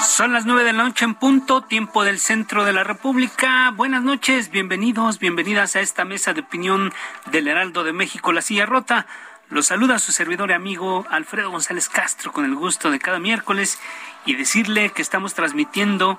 [0.00, 3.70] Son las nueve de la noche en punto, tiempo del centro de la República.
[3.70, 6.92] Buenas noches, bienvenidos, bienvenidas a esta mesa de opinión
[7.30, 9.06] del Heraldo de México, La Silla Rota.
[9.50, 13.78] Los saluda su servidor y amigo Alfredo González Castro con el gusto de cada miércoles
[14.24, 16.18] y decirle que estamos transmitiendo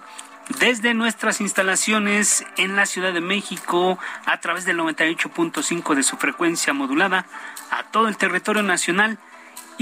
[0.60, 6.74] desde nuestras instalaciones en la Ciudad de México a través del 98.5 de su frecuencia
[6.74, 7.26] modulada
[7.72, 9.18] a todo el territorio nacional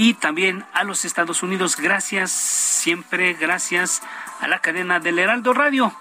[0.00, 1.76] y también a los Estados Unidos.
[1.76, 4.00] Gracias, siempre gracias
[4.40, 5.92] a la cadena del Heraldo Radio.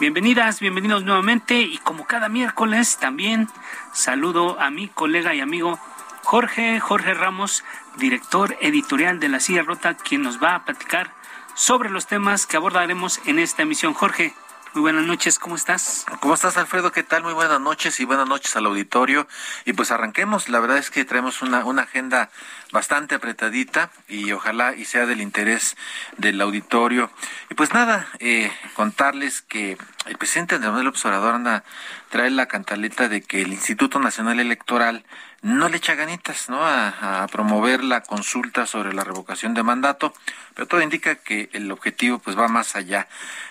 [0.00, 3.48] Bienvenidas, bienvenidos nuevamente y como cada miércoles también
[3.92, 5.78] saludo a mi colega y amigo
[6.24, 7.62] Jorge, Jorge Ramos,
[7.98, 11.12] director editorial de La Silla Rota, quien nos va a platicar
[11.54, 13.94] sobre los temas que abordaremos en esta emisión.
[13.94, 14.34] Jorge,
[14.76, 16.04] muy buenas noches, ¿cómo estás?
[16.20, 16.92] ¿Cómo estás, Alfredo?
[16.92, 17.22] ¿Qué tal?
[17.22, 19.26] Muy buenas noches y buenas noches al auditorio.
[19.64, 20.50] Y pues arranquemos.
[20.50, 22.28] La verdad es que traemos una, una agenda
[22.72, 25.78] bastante apretadita y ojalá y sea del interés
[26.18, 27.10] del auditorio.
[27.48, 31.64] Y pues nada, eh, contarles que el presidente Andrés Manuel Observador anda
[32.10, 35.06] trae la cantaleta de que el Instituto Nacional Electoral
[35.42, 36.64] no le echa ganitas ¿no?
[36.64, 40.12] A, a, promover la consulta sobre la revocación de mandato,
[40.54, 43.08] pero todo indica que el objetivo pues va más allá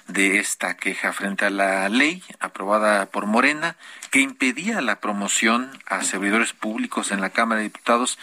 [0.07, 3.75] de esta queja frente a la ley aprobada por Morena
[4.11, 8.17] que impedía la promoción a servidores públicos en la Cámara de Diputados,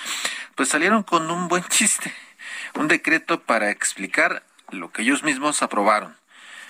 [0.54, 2.12] pues salieron con un buen chiste,
[2.74, 6.16] un decreto para explicar lo que ellos mismos aprobaron,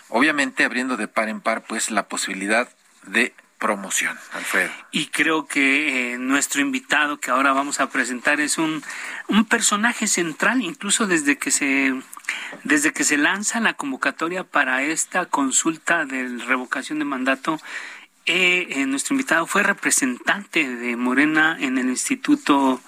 [0.09, 2.69] obviamente abriendo de par en par pues la posibilidad
[3.05, 4.73] de promoción, Alfredo.
[4.91, 8.83] Y creo que eh, nuestro invitado que ahora vamos a presentar es un,
[9.29, 11.95] un personaje central, incluso desde que se
[12.65, 17.61] desde que se lanza la convocatoria para esta consulta de revocación de mandato.
[18.27, 22.81] Eh, eh, nuestro invitado fue representante de Morena en el Instituto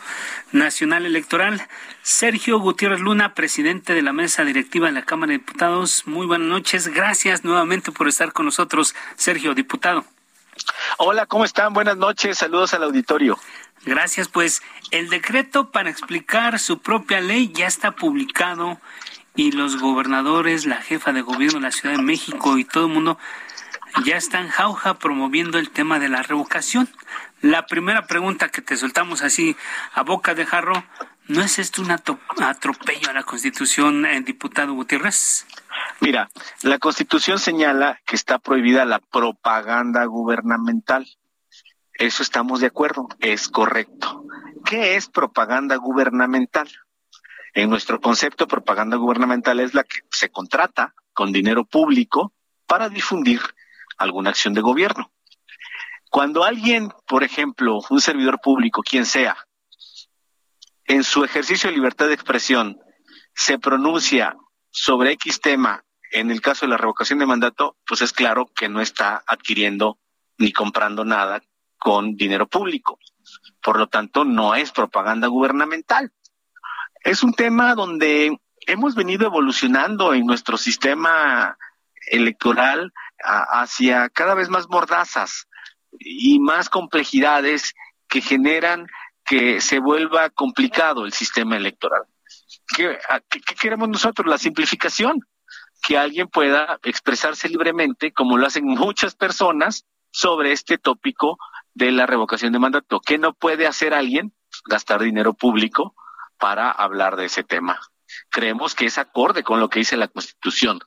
[0.51, 1.69] Nacional Electoral.
[2.03, 6.05] Sergio Gutiérrez Luna, presidente de la mesa directiva de la Cámara de Diputados.
[6.07, 6.89] Muy buenas noches.
[6.89, 10.05] Gracias nuevamente por estar con nosotros, Sergio, diputado.
[10.99, 11.73] Hola, ¿cómo están?
[11.73, 13.39] Buenas noches, saludos al auditorio.
[13.85, 18.81] Gracias, pues el decreto para explicar su propia ley ya está publicado
[19.35, 22.93] y los gobernadores, la jefa de gobierno de la Ciudad de México y todo el
[22.93, 23.19] mundo
[24.05, 26.89] ya están jauja promoviendo el tema de la revocación.
[27.41, 29.57] La primera pregunta que te soltamos así
[29.93, 30.85] a boca de jarro,
[31.27, 35.47] ¿no es esto un atropello a la Constitución, eh, diputado Gutiérrez?
[36.05, 36.29] Mira,
[36.61, 41.09] la Constitución señala que está prohibida la propaganda gubernamental.
[41.95, 44.27] Eso estamos de acuerdo, es correcto.
[44.67, 46.69] ¿Qué es propaganda gubernamental?
[47.55, 52.35] En nuestro concepto, propaganda gubernamental es la que se contrata con dinero público
[52.67, 53.41] para difundir
[53.97, 55.11] alguna acción de gobierno.
[56.11, 59.39] Cuando alguien, por ejemplo, un servidor público, quien sea,
[60.85, 62.79] en su ejercicio de libertad de expresión
[63.35, 64.37] se pronuncia
[64.71, 65.84] sobre X tema,
[66.15, 69.99] en el caso de la revocación de mandato, pues es claro que no está adquiriendo
[70.39, 71.43] ni comprando nada
[71.77, 73.01] con dinero público.
[73.61, 76.13] Por lo tanto, no es propaganda gubernamental.
[77.03, 81.59] Es un tema donde hemos venido evolucionando en nuestro sistema
[82.07, 85.49] electoral hacia cada vez más mordazas
[85.99, 87.75] y más complejidades
[88.09, 88.87] que generan
[89.25, 92.03] que se vuelva complicado el sistema electoral.
[92.77, 92.99] ¿Qué,
[93.61, 94.29] queremos nosotros?
[94.29, 95.21] La simplificación,
[95.87, 101.37] que alguien pueda expresarse libremente, como lo hacen muchas personas, sobre este tópico
[101.75, 103.01] de la revocación de mandato.
[103.01, 104.33] ¿Qué no puede hacer alguien?
[104.67, 105.95] Gastar dinero público
[106.39, 107.81] para hablar de ese tema.
[108.31, 110.81] Creemos que es acorde con lo que dice la Constitución.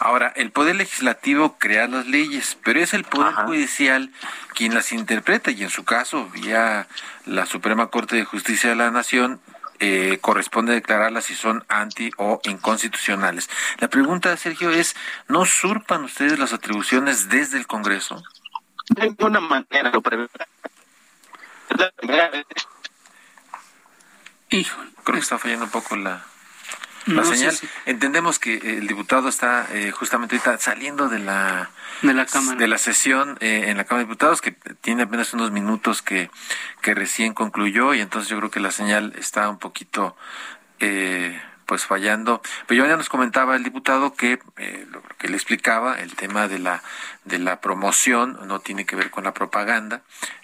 [0.00, 3.46] Ahora, el Poder Legislativo crea las leyes, pero es el Poder Ajá.
[3.46, 4.12] Judicial
[4.54, 6.86] quien las interpreta y en su caso, vía
[7.26, 9.40] la Suprema Corte de Justicia de la Nación,
[9.80, 13.48] eh, corresponde declararlas si son anti o inconstitucionales.
[13.78, 14.96] La pregunta, Sergio, es,
[15.28, 18.22] ¿no usurpan ustedes las atribuciones desde el Congreso?
[18.90, 20.28] De ninguna manera lo prevén.
[21.76, 21.92] Vez
[25.04, 26.24] Creo que está fallando un poco la,
[27.14, 27.54] la señal.
[27.86, 31.70] Entendemos que el diputado está eh, justamente ahorita saliendo de la
[32.02, 35.34] de la cámara de la sesión eh, en la Cámara de Diputados que tiene apenas
[35.34, 36.30] unos minutos que
[36.80, 40.16] que recién concluyó y entonces yo creo que la señal está un poquito
[40.80, 42.40] eh, pues fallando.
[42.66, 46.58] Pero ya nos comentaba el diputado que eh, lo que le explicaba, el tema de
[46.58, 46.82] la
[47.24, 50.00] de la promoción no tiene que ver con la propaganda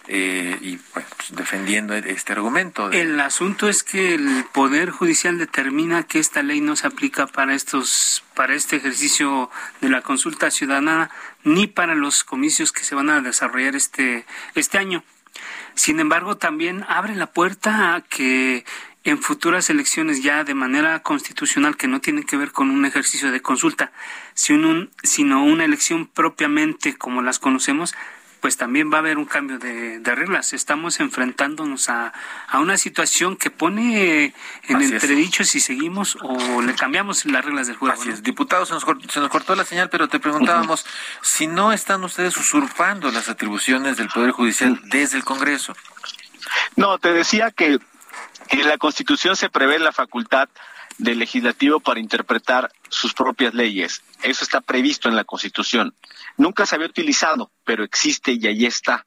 [0.07, 2.91] eh, y pues, defendiendo este argumento.
[2.93, 7.55] El asunto es que el poder judicial determina que esta ley no se aplica para
[7.55, 9.51] estos para este ejercicio
[9.81, 11.11] de la consulta ciudadana
[11.43, 15.03] ni para los comicios que se van a desarrollar este este año.
[15.75, 18.65] Sin embargo, también abre la puerta a que
[19.05, 23.31] en futuras elecciones ya de manera constitucional que no tiene que ver con un ejercicio
[23.31, 23.93] de consulta,
[24.35, 27.95] sino una elección propiamente como las conocemos,
[28.45, 30.53] pues también va a haber un cambio de, reglas.
[30.53, 32.13] Estamos enfrentándonos a,
[32.53, 34.35] una situación que pone
[34.65, 37.99] en entredicho si seguimos o le cambiamos las reglas del juego.
[37.99, 38.23] Así es.
[38.23, 40.85] Diputado, se nos, se nos cortó la señal, pero te preguntábamos
[41.23, 45.75] si no están ustedes usurpando las atribuciones del Poder Judicial desde el Congreso.
[46.77, 47.79] No, te decía que
[48.51, 50.49] en la Constitución se prevé la facultad
[50.99, 54.03] del legislativo para interpretar sus propias leyes.
[54.23, 55.95] Eso está previsto en la Constitución.
[56.37, 59.07] Nunca se había utilizado, pero existe y ahí está.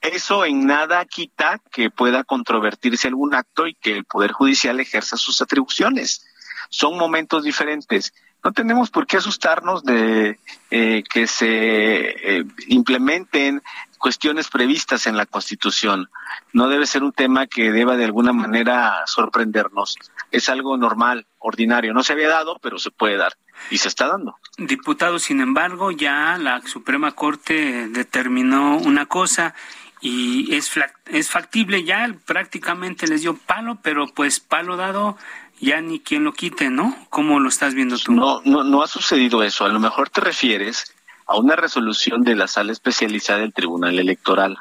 [0.00, 5.16] Eso en nada quita que pueda controvertirse algún acto y que el Poder Judicial ejerza
[5.16, 6.26] sus atribuciones.
[6.68, 8.12] Son momentos diferentes.
[8.44, 10.38] No tenemos por qué asustarnos de
[10.70, 13.62] eh, que se eh, implementen
[13.96, 16.08] cuestiones previstas en la Constitución.
[16.52, 19.96] No debe ser un tema que deba de alguna manera sorprendernos.
[20.30, 21.92] Es algo normal, ordinario.
[21.92, 23.36] No se había dado, pero se puede dar
[23.70, 24.36] y se está dando.
[24.58, 29.54] Diputado, sin embargo, ya la Suprema Corte determinó una cosa
[30.00, 30.70] y es,
[31.06, 35.16] es factible, ya prácticamente les dio palo, pero pues palo dado
[35.58, 36.94] ya ni quien lo quite, ¿no?
[37.10, 38.12] ¿Cómo lo estás viendo tú?
[38.12, 39.64] No, no, no ha sucedido eso.
[39.64, 40.94] A lo mejor te refieres
[41.26, 44.56] a una resolución de la sala especializada del Tribunal Electoral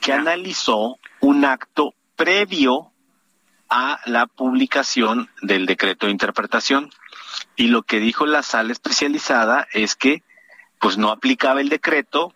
[0.00, 2.92] que analizó un acto previo
[3.68, 6.90] a la publicación del decreto de interpretación.
[7.56, 10.22] Y lo que dijo la sala especializada es que
[10.78, 12.34] pues no aplicaba el decreto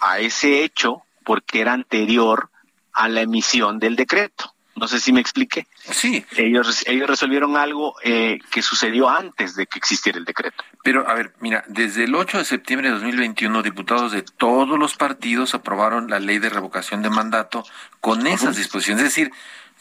[0.00, 2.50] a ese hecho porque era anterior
[2.92, 4.54] a la emisión del decreto.
[4.80, 5.66] No sé si me expliqué.
[5.90, 6.24] Sí.
[6.38, 10.64] Ellos, ellos resolvieron algo eh, que sucedió antes de que existiera el decreto.
[10.82, 14.96] Pero, a ver, mira, desde el 8 de septiembre de 2021, diputados de todos los
[14.96, 17.62] partidos aprobaron la ley de revocación de mandato
[18.00, 19.04] con esas disposiciones.
[19.04, 19.32] Es decir,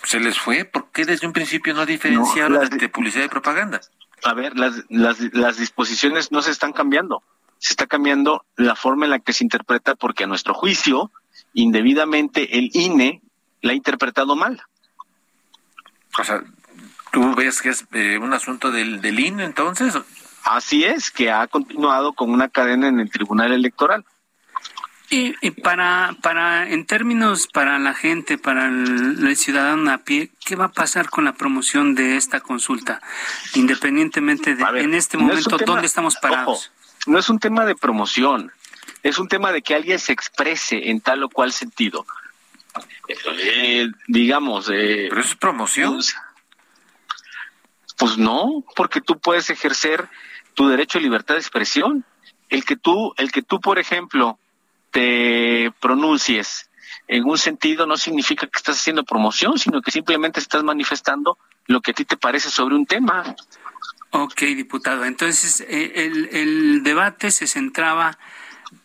[0.03, 0.65] se les fue.
[0.65, 3.79] ¿Por qué desde un principio no diferenciaron entre publicidad y propaganda?
[4.25, 7.23] A ver, las, las, las disposiciones no se están cambiando.
[7.57, 11.09] Se está cambiando la forma en la que se interpreta porque a nuestro juicio,
[11.53, 13.21] indebidamente, el INE
[13.61, 14.61] la ha interpretado mal.
[16.17, 16.43] O sea,
[17.11, 19.95] ¿tú ves que es eh, un asunto del, del INE entonces?
[20.43, 24.05] Así es, que ha continuado con una cadena en el Tribunal Electoral.
[25.11, 25.33] Y,
[25.63, 30.71] para, para, en términos para la gente, para el, ciudadano a pie, ¿qué va a
[30.71, 33.01] pasar con la promoción de esta consulta?
[33.55, 36.71] Independientemente de, en este momento, ¿dónde estamos parados?
[37.07, 38.51] no es un tema de promoción,
[39.01, 42.05] es un tema de que alguien se exprese en tal o cual sentido.
[43.07, 44.69] Eh, digamos.
[44.69, 45.95] Eh, Pero eso es promoción.
[45.95, 46.15] Pues,
[47.97, 50.07] pues, no, porque tú puedes ejercer
[50.53, 52.05] tu derecho a libertad de expresión.
[52.49, 54.39] El que tú, el que tú, por ejemplo,
[54.91, 56.69] te pronuncies
[57.07, 61.81] en un sentido no significa que estás haciendo promoción, sino que simplemente estás manifestando lo
[61.81, 63.35] que a ti te parece sobre un tema.
[64.11, 65.05] Ok, diputado.
[65.05, 68.17] Entonces, eh, el, el debate se centraba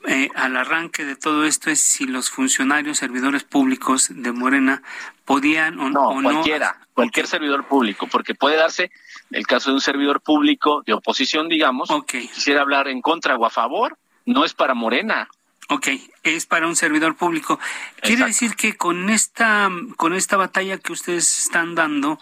[0.07, 4.83] eh, al arranque de todo esto es si los funcionarios, servidores públicos de Morena
[5.25, 6.23] podían o no.
[6.23, 8.91] cualquiera, cualquier servidor público, porque puede darse
[9.31, 13.51] el caso de un servidor público de oposición, digamos, quisiera hablar en contra o a
[13.51, 13.97] favor,
[14.27, 15.29] no es para Morena.
[15.71, 15.89] Ok,
[16.23, 17.59] es para un servidor público.
[18.03, 22.19] Quiere decir que con esta, con esta batalla que ustedes están dando,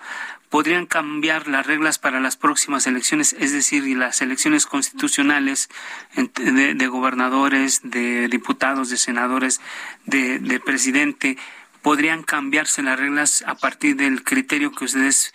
[0.53, 5.71] podrían cambiar las reglas para las próximas elecciones, es decir, las elecciones constitucionales
[6.15, 9.63] de, gobernadores, de diputados, de senadores,
[10.05, 11.39] de, presidente,
[11.81, 15.33] podrían cambiarse las reglas a partir del criterio que ustedes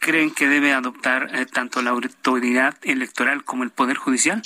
[0.00, 4.42] creen que debe adoptar eh, tanto la autoridad electoral como el Poder Judicial?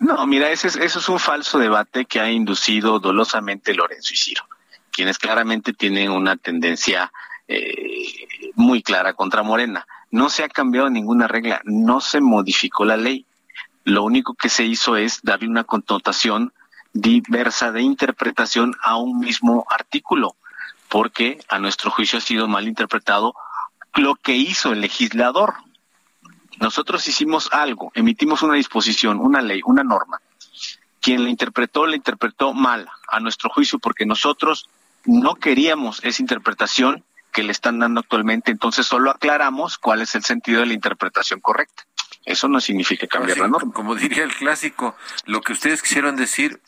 [0.00, 4.16] No, mira, ese es, eso es un falso debate que ha inducido dolosamente Lorenzo y
[4.16, 4.42] Ciro,
[4.90, 7.12] quienes claramente tienen una tendencia
[7.46, 8.21] eh,
[8.54, 9.86] muy clara contra Morena.
[10.10, 13.26] No se ha cambiado ninguna regla, no se modificó la ley.
[13.84, 16.52] Lo único que se hizo es darle una connotación
[16.92, 20.36] diversa de interpretación a un mismo artículo,
[20.88, 23.34] porque a nuestro juicio ha sido mal interpretado
[23.94, 25.54] lo que hizo el legislador.
[26.60, 30.20] Nosotros hicimos algo, emitimos una disposición, una ley, una norma.
[31.00, 34.68] Quien la interpretó, la interpretó mal, a nuestro juicio, porque nosotros
[35.04, 40.22] no queríamos esa interpretación que le están dando actualmente, entonces solo aclaramos cuál es el
[40.22, 41.84] sentido de la interpretación correcta.
[42.24, 43.72] Eso no significa cambiar la norma.
[43.72, 46.60] Como diría el clásico, lo que ustedes quisieron decir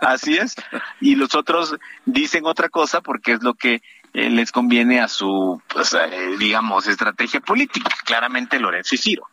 [0.00, 0.54] así es.
[1.00, 3.82] Y los otros dicen otra cosa porque es lo que
[4.12, 7.90] eh, les conviene a su, pues, eh, digamos, estrategia política.
[8.04, 9.28] Claramente Lorenzo y Ciro.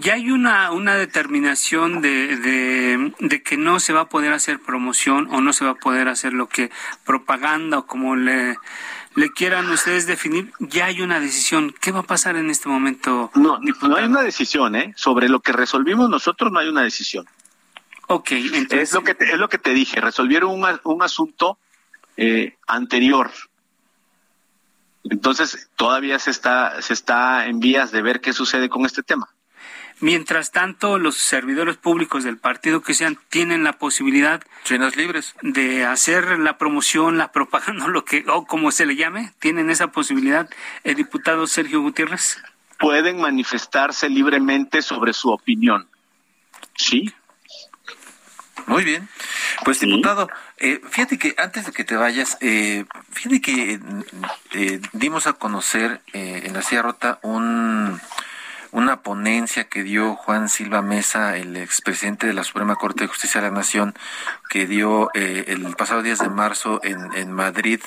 [0.00, 4.58] Ya hay una, una determinación de, de, de, que no se va a poder hacer
[4.60, 6.70] promoción o no se va a poder hacer lo que
[7.04, 8.56] propaganda o como le,
[9.14, 10.52] le quieran ustedes definir.
[10.60, 11.74] Ya hay una decisión.
[11.80, 13.30] ¿Qué va a pasar en este momento?
[13.34, 14.94] No, no hay una decisión, ¿eh?
[14.96, 17.26] Sobre lo que resolvimos nosotros no hay una decisión.
[18.08, 18.88] Ok, entonces...
[18.88, 21.58] Es lo que te, es lo que te dije, resolvieron un, un asunto
[22.16, 23.30] eh, anterior.
[25.04, 29.28] Entonces, todavía se está, se está en vías de ver qué sucede con este tema.
[30.02, 35.84] Mientras tanto, los servidores públicos del partido que sean tienen la posibilidad Chinas libres de
[35.84, 40.50] hacer la promoción, la propaganda, lo que o como se le llame, tienen esa posibilidad.
[40.82, 42.42] El diputado Sergio Gutiérrez
[42.80, 45.86] pueden manifestarse libremente sobre su opinión.
[46.74, 47.14] Sí,
[48.66, 49.08] muy bien.
[49.64, 50.28] Pues diputado,
[50.58, 53.80] eh, fíjate que antes de que te vayas, eh, fíjate que
[54.52, 58.00] eh, dimos a conocer en la Silla Rota un,
[58.72, 63.40] una ponencia que dio Juan Silva Mesa, el expresidente de la Suprema Corte de Justicia
[63.40, 63.94] de la Nación,
[64.50, 67.80] que dio el pasado 10 de marzo en, Madrid.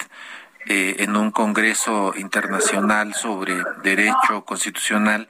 [0.68, 5.28] en un congreso internacional sobre derecho constitucional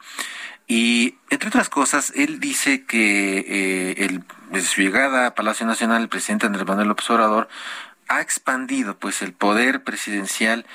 [0.67, 6.01] y entre otras cosas, él dice que eh, el, desde su llegada a Palacio Nacional,
[6.01, 7.47] el presidente Andrés Manuel López Obrador
[8.07, 10.65] ha expandido pues el poder presidencial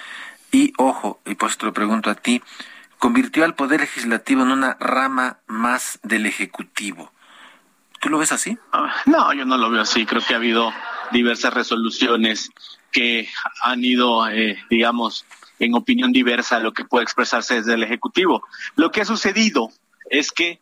[0.52, 2.42] y, ojo, y por eso te lo pregunto a ti,
[3.00, 7.10] convirtió al poder legislativo en una rama más del ejecutivo.
[7.98, 8.58] ¿Tú lo ves así?
[8.72, 10.04] Ah, no, yo no lo veo así.
[10.04, 10.70] Creo que ha habido
[11.10, 12.50] diversas resoluciones
[12.92, 13.28] que
[13.62, 15.24] han ido, eh, digamos,
[15.58, 18.42] en opinión diversa a lo que puede expresarse desde el Ejecutivo.
[18.76, 19.70] Lo que ha sucedido
[20.10, 20.60] es que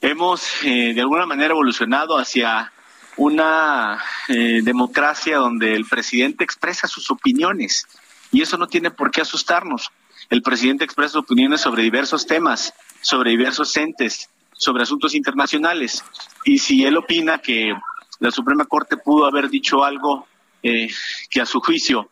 [0.00, 2.72] hemos eh, de alguna manera evolucionado hacia
[3.16, 7.86] una eh, democracia donde el presidente expresa sus opiniones
[8.32, 9.92] y eso no tiene por qué asustarnos.
[10.34, 16.04] El presidente expresa opiniones sobre diversos temas, sobre diversos entes, sobre asuntos internacionales
[16.44, 17.72] y si él opina que
[18.18, 20.26] la Suprema Corte pudo haber dicho algo
[20.60, 20.88] eh,
[21.30, 22.10] que a su juicio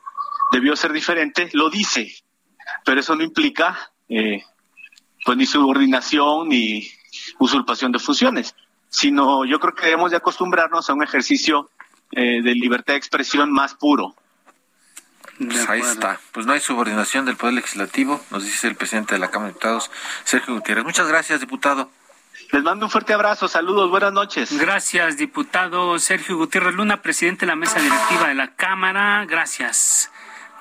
[0.53, 2.15] debió ser diferente, lo dice,
[2.85, 4.45] pero eso no implica eh,
[5.25, 6.89] pues ni subordinación ni
[7.41, 8.55] usurpación de funciones,
[8.89, 11.71] sino yo creo que debemos de acostumbrarnos a un ejercicio
[12.13, 14.15] eh, de libertad de expresión más puro.
[15.39, 16.21] Pues ahí está.
[16.33, 19.55] Pues no hay subordinación del Poder Legislativo, nos dice el presidente de la Cámara de
[19.55, 19.91] Diputados,
[20.25, 20.85] Sergio Gutiérrez.
[20.85, 21.91] Muchas gracias, diputado.
[22.51, 24.59] Les mando un fuerte abrazo, saludos, buenas noches.
[24.59, 29.25] Gracias, diputado Sergio Gutiérrez Luna, presidente de la mesa directiva de la Cámara.
[29.27, 30.11] Gracias.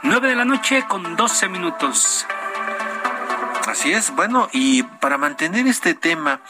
[0.04, 2.26] 9 de la noche con 12 minutos.
[3.68, 6.42] Así es, bueno, y para mantener este tema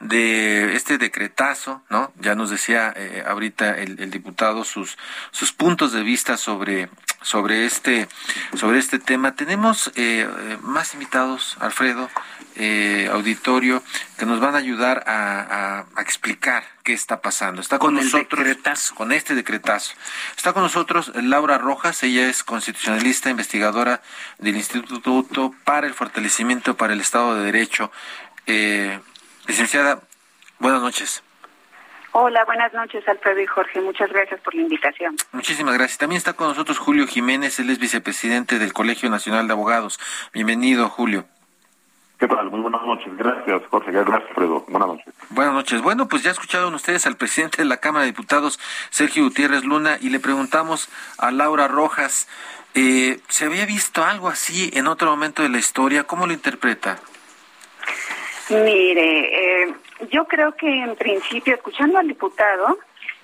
[0.00, 2.10] de este decretazo, ¿no?
[2.18, 4.96] Ya nos decía eh, ahorita el, diputado sus
[5.30, 6.88] sus puntos de vista sobre
[7.20, 8.08] sobre este
[8.56, 9.34] sobre este tema.
[9.36, 12.08] Tenemos eh, eh, más invitados, Alfredo,
[13.12, 13.82] auditorio,
[14.18, 17.60] que nos van a ayudar a, explicar qué está pasando.
[17.60, 19.94] Está con, nosotros con este decretazo.
[20.36, 24.02] Está con nosotros Laura Rojas, ella es constitucionalista, investigadora
[24.38, 27.92] del Instituto para el Fortalecimiento para el Estado de Derecho.
[29.50, 30.00] Licenciada,
[30.60, 31.24] buenas noches.
[32.12, 33.80] Hola, buenas noches, Alfredo y Jorge.
[33.80, 35.16] Muchas gracias por la invitación.
[35.32, 35.98] Muchísimas gracias.
[35.98, 39.98] También está con nosotros Julio Jiménez, él es vicepresidente del Colegio Nacional de Abogados.
[40.32, 41.24] Bienvenido, Julio.
[42.20, 42.48] ¿Qué tal?
[42.48, 43.12] Muy buenas noches.
[43.16, 43.90] Gracias, Jorge.
[43.90, 44.64] Gracias, Alfredo.
[44.68, 45.14] Buenas noches.
[45.30, 45.82] Buenas noches.
[45.82, 49.98] Bueno, pues ya escucharon ustedes al presidente de la Cámara de Diputados, Sergio Gutiérrez Luna,
[50.00, 50.88] y le preguntamos
[51.18, 52.28] a Laura Rojas,
[52.74, 56.04] eh, ¿se había visto algo así en otro momento de la historia?
[56.04, 57.00] ¿Cómo lo interpreta?
[58.50, 59.74] Mire, eh,
[60.10, 62.78] yo creo que en principio, escuchando al diputado,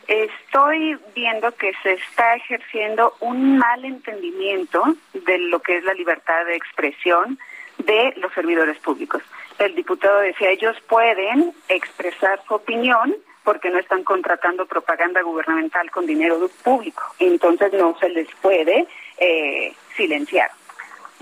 [0.07, 6.45] estoy viendo que se está ejerciendo un mal entendimiento de lo que es la libertad
[6.47, 7.39] de expresión
[7.79, 9.21] de los servidores públicos.
[9.59, 16.07] El diputado decía, ellos pueden expresar su opinión porque no están contratando propaganda gubernamental con
[16.07, 18.87] dinero público, entonces no se les puede
[19.19, 20.51] eh, silenciar.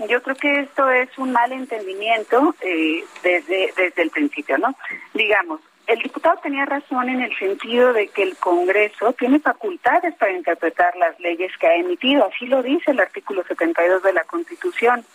[0.09, 4.75] Yo creo que esto es un mal entendimiento eh, desde, desde el principio, ¿no?
[5.13, 10.31] Digamos, el diputado tenía razón en el sentido de que el Congreso tiene facultades para
[10.31, 15.05] interpretar las leyes que ha emitido, así lo dice el artículo 72 de la Constitución.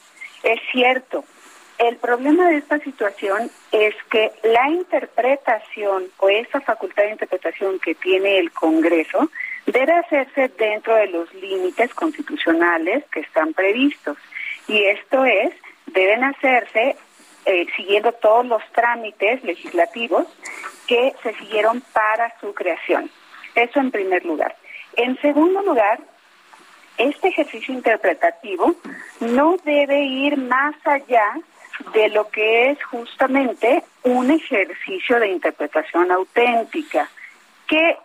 [0.42, 1.24] Es cierto,
[1.78, 7.94] el problema de esta situación es que la interpretación o esa facultad de interpretación que
[7.94, 9.30] tiene el Congreso
[9.66, 14.18] debe hacerse dentro de los límites constitucionales que están previstos.
[14.70, 15.52] Y esto es,
[15.86, 16.94] deben hacerse
[17.44, 20.28] eh, siguiendo todos los trámites legislativos
[20.86, 23.10] que se siguieron para su creación.
[23.56, 24.54] Eso en primer lugar.
[24.94, 25.98] En segundo lugar,
[26.98, 28.76] este ejercicio interpretativo
[29.18, 31.34] no debe ir más allá
[31.92, 37.10] de lo que es justamente un ejercicio de interpretación auténtica.
[37.66, 37.96] ¿Qué,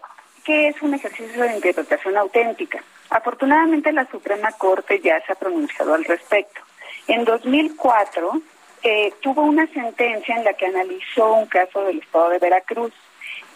[0.43, 2.81] ¿Qué es un ejercicio de interpretación auténtica?
[3.09, 6.61] Afortunadamente la Suprema Corte ya se ha pronunciado al respecto.
[7.07, 8.41] En 2004
[8.83, 12.93] eh, tuvo una sentencia en la que analizó un caso del Estado de Veracruz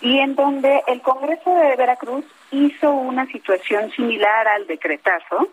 [0.02, 5.50] y en donde el Congreso de Veracruz hizo una situación similar al decretazo,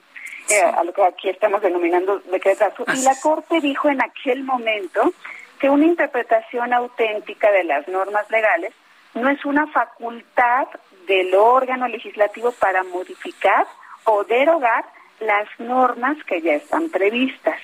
[0.50, 5.12] eh, a lo que aquí estamos denominando decretazo, y la Corte dijo en aquel momento
[5.58, 8.72] que una interpretación auténtica de las normas legales
[9.14, 10.68] no es una facultad
[11.06, 13.66] del órgano legislativo para modificar
[14.06, 14.84] o derogar
[15.20, 17.60] las normas que ya están previstas.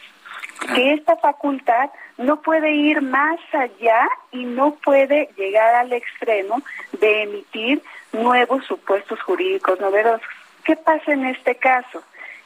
[0.75, 6.63] Que esta facultad no puede ir más allá y no puede llegar al extremo
[7.01, 7.83] de emitir
[8.13, 10.27] nuevos supuestos jurídicos novedosos.
[10.63, 12.03] ¿Qué pasa en este caso?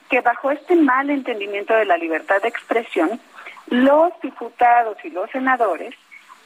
[0.09, 3.21] que bajo este mal entendimiento de la libertad de expresión,
[3.69, 5.95] los diputados y los senadores,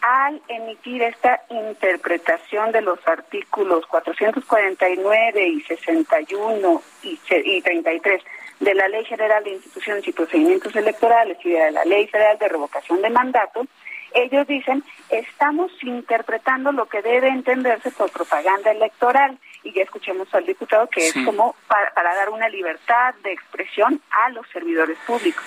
[0.03, 8.23] al emitir esta interpretación de los artículos 449 y 61 y, y 33
[8.61, 12.49] de la Ley General de Instituciones y Procedimientos Electorales y de la Ley Federal de
[12.49, 13.67] Revocación de Mandato,
[14.13, 19.39] ellos dicen, estamos interpretando lo que debe entenderse por propaganda electoral.
[19.63, 24.31] Y ya escuchemos al diputado que es como para, dar una libertad de expresión a
[24.31, 25.45] los servidores públicos.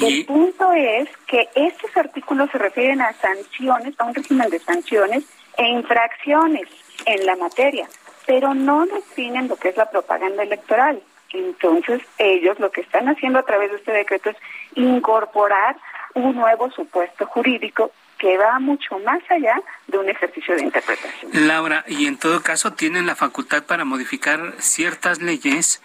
[0.00, 5.24] El punto es que estos artículos se refieren a sanciones, a un régimen de sanciones
[5.56, 6.68] e infracciones
[7.04, 7.88] en la materia,
[8.26, 11.02] pero no definen lo que es la propaganda electoral.
[11.32, 14.36] Entonces, ellos lo que están haciendo a través de este decreto es
[14.74, 15.76] incorporar
[16.14, 21.32] un nuevo supuesto jurídico que va mucho más allá de un ejercicio de interpretación.
[21.48, 25.82] Laura, y en todo caso tienen la facultad para modificar ciertas leyes,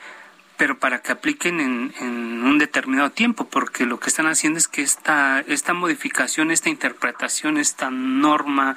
[0.57, 4.81] pero para que apliquen en, un determinado tiempo, porque lo que están haciendo es que
[4.81, 8.75] esta, esta modificación, esta interpretación, esta norma,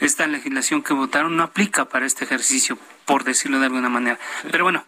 [0.00, 4.18] esta legislación que votaron no aplica para este ejercicio, por decirlo de alguna manera.
[4.50, 4.84] Pero bueno,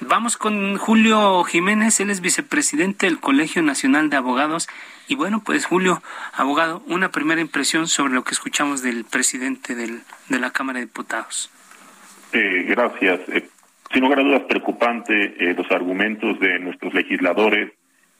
[0.00, 4.68] Vamos con Julio Jiménez, él es vicepresidente del Colegio Nacional de Abogados.
[5.08, 6.02] Y bueno, pues Julio,
[6.34, 10.84] abogado, una primera impresión sobre lo que escuchamos del presidente del, de la Cámara de
[10.84, 11.50] Diputados.
[12.32, 13.20] Eh, gracias.
[13.28, 13.48] Eh,
[13.92, 17.72] sin lugar a dudas, preocupante eh, los argumentos de nuestros legisladores,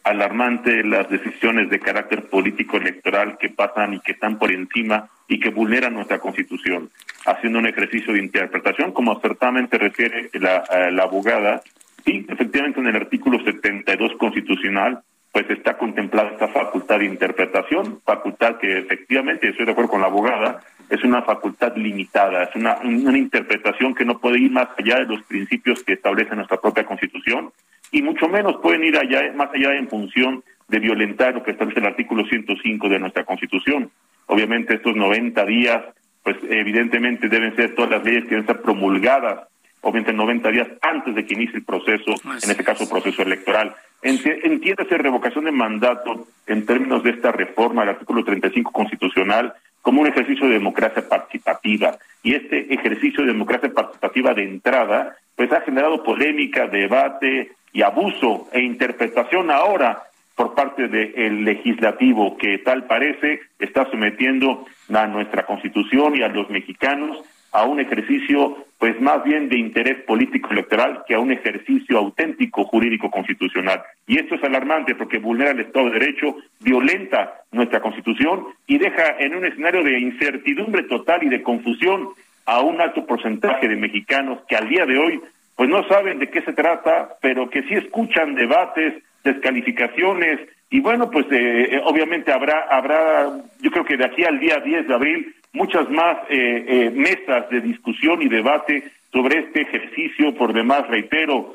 [0.04, 5.40] alarmante las decisiones de carácter político electoral que pasan y que están por encima y
[5.40, 6.90] que vulneran nuestra Constitución
[7.26, 11.62] haciendo un ejercicio de interpretación, como acertadamente refiere la, eh, la abogada.
[12.04, 15.02] Y efectivamente en el artículo 72 constitucional
[15.36, 20.06] pues está contemplada esta facultad de interpretación, facultad que efectivamente, estoy de acuerdo con la
[20.06, 25.04] abogada, es una facultad limitada, es una, interpretación que no puede ir más allá de
[25.04, 27.52] los principios que establece nuestra propia Constitución
[27.92, 31.80] y mucho menos pueden ir allá, más allá en función de violentar lo que establece
[31.80, 33.90] el artículo 105 de nuestra Constitución.
[34.28, 35.82] Obviamente estos 90 días
[36.22, 39.48] pues evidentemente deben ser todas las leyes que deben ser promulgadas,
[39.80, 43.74] obviamente 90 días antes de que inicie el proceso, en este caso proceso electoral.
[44.02, 50.08] Entiéndase revocación de mandato en términos de esta reforma del artículo 35 constitucional como un
[50.08, 51.96] ejercicio de democracia participativa.
[52.22, 58.48] Y este ejercicio de democracia participativa de entrada, pues ha generado polémica, debate y abuso
[58.52, 60.02] e interpretación ahora
[60.34, 66.50] por parte del legislativo que tal parece está sometiendo a nuestra constitución y a los
[66.50, 67.18] mexicanos
[67.56, 72.64] a un ejercicio pues más bien de interés político electoral que a un ejercicio auténtico
[72.64, 73.82] jurídico constitucional.
[74.06, 79.16] Y esto es alarmante porque vulnera el Estado de Derecho, violenta nuestra constitución y deja
[79.18, 82.08] en un escenario de incertidumbre total y de confusión
[82.44, 85.20] a un alto porcentaje de mexicanos que al día de hoy
[85.56, 91.10] pues no saben de qué se trata, pero que sí escuchan debates, descalificaciones y bueno,
[91.10, 94.94] pues eh, eh, obviamente habrá, habrá, yo creo que de aquí al día 10 de
[94.94, 101.54] abril, muchas más eh, mesas de discusión y debate sobre este ejercicio, por demás, reitero,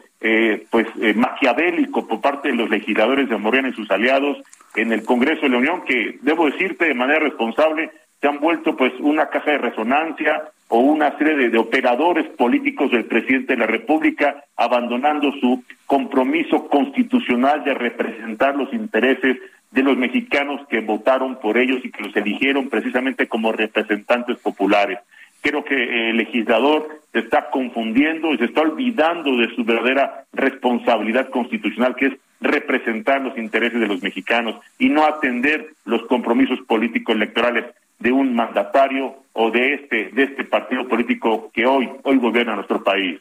[0.70, 4.38] pues maquiavélico por parte de los legisladores de Morena y sus aliados,
[4.76, 8.78] en el Congreso de la Unión que, debo decirte de manera responsable, se han vuelto
[8.78, 13.68] pues una caja de resonancia o una serie de, operadores políticos del presidente de la
[13.68, 19.38] República abandonando su compromiso constitucional de representar los intereses
[19.72, 25.00] de los mexicanos que votaron por ellos y que los eligieron precisamente como representantes populares.
[25.42, 31.30] Creo que el legislador se está confundiendo y se está olvidando de su verdadera responsabilidad
[31.30, 37.16] constitucional, que es representar los intereses de los mexicanos y no atender los compromisos políticos
[37.16, 37.66] electorales
[38.00, 42.84] de un mandatario o de este de este partido político que hoy hoy gobierna nuestro
[42.84, 43.20] país.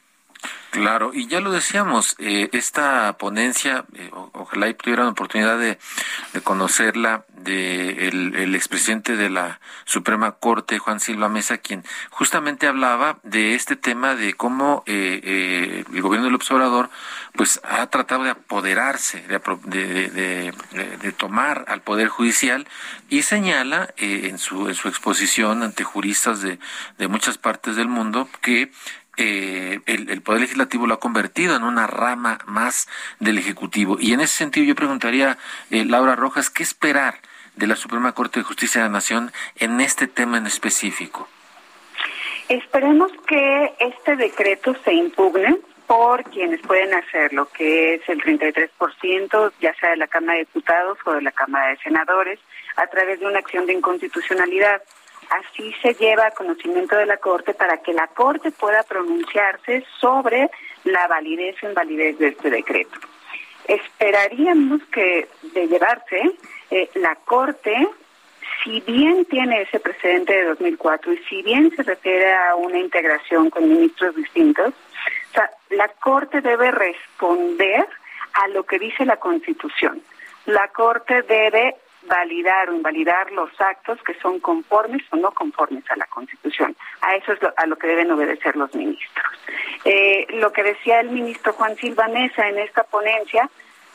[0.71, 5.79] Claro, y ya lo decíamos, eh, esta ponencia, eh, ojalá y tuvieran oportunidad de,
[6.45, 13.57] conocerla, de el, expresidente de la Suprema Corte, Juan Silva Mesa, quien justamente hablaba de
[13.57, 16.89] este tema de cómo eh, el gobierno del observador
[17.35, 20.53] pues ha tratado de apoderarse, de,
[21.03, 22.67] de, tomar al Poder Judicial
[23.09, 26.59] y señala en, su, en su exposición ante juristas de,
[26.99, 28.71] de muchas partes del mundo que
[29.23, 33.99] eh, el, Poder Legislativo lo ha convertido en una rama más del Ejecutivo.
[34.01, 35.37] Y en ese sentido yo preguntaría,
[35.71, 37.17] eh, Laura Rojas, ¿qué esperar
[37.55, 41.29] de la Suprema Corte de Justicia de la Nación en este tema en específico?
[42.49, 49.75] Esperemos que este decreto se impugne por quienes pueden hacerlo, que es el 33%, ya
[49.75, 52.39] sea de la Cámara de Diputados o de la Cámara de Senadores,
[52.77, 54.81] a través de una acción de inconstitucionalidad
[55.31, 60.51] así se lleva a conocimiento de la Corte para que la Corte pueda pronunciarse sobre
[60.85, 62.99] la validez o invalidez de este decreto.
[63.67, 66.33] Esperaríamos que de llevarse
[66.71, 67.89] eh, la Corte,
[68.65, 73.51] si bien tiene ese precedente de 2004 y si bien se refiere a una integración
[73.51, 74.75] con ministros distintos,
[75.71, 77.87] la Corte debe responder
[78.33, 80.03] a lo que dice la Constitución.
[80.47, 85.97] La Corte debe validar o invalidar los actos que son conformes o no conformes a
[85.97, 86.77] la Constitución.
[87.03, 89.27] A eso es a lo que deben obedecer los ministros.
[89.85, 93.49] Eh, lo que decía el ministro Juan Silva Mesa en esta ponencia,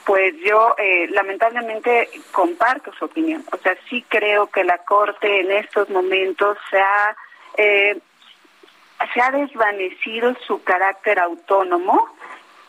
[0.05, 3.43] pues yo eh, lamentablemente comparto su opinión.
[3.51, 7.15] O sea, sí creo que la Corte en estos momentos se ha,
[7.57, 7.99] eh,
[9.13, 12.15] se ha desvanecido su carácter autónomo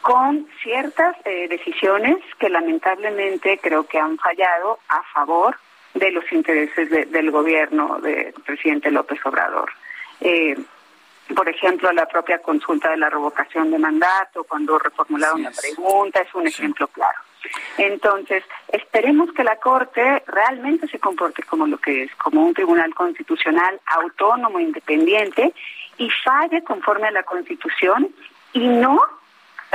[0.06, 5.56] con ciertas eh, decisiones que lamentablemente creo que han fallado a favor
[5.94, 9.68] de los intereses del gobierno del presidente López Obrador.
[10.20, 10.56] Eh,
[11.34, 16.32] por ejemplo, la propia consulta de la revocación de mandato, cuando reformularon la pregunta, es
[16.36, 17.18] un ejemplo claro.
[17.76, 22.94] Entonces, esperemos que la Corte realmente se comporte como lo que es, como un tribunal
[22.94, 25.52] constitucional autónomo, independiente,
[25.98, 28.14] y falle conforme a la Constitución
[28.52, 29.00] y no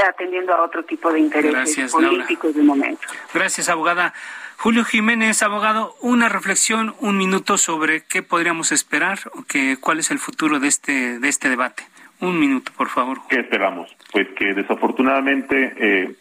[0.10, 3.02] atendiendo a otro tipo de intereses políticos de momento.
[3.34, 4.14] Gracias, abogada.
[4.58, 10.12] Julio Jiménez, abogado, una reflexión, un minuto sobre qué podríamos esperar o que, cuál es
[10.12, 11.84] el futuro de este, de este debate.
[12.20, 13.18] Un minuto, por favor.
[13.28, 13.96] ¿Qué esperamos?
[14.12, 16.16] Pues que desafortunadamente eh,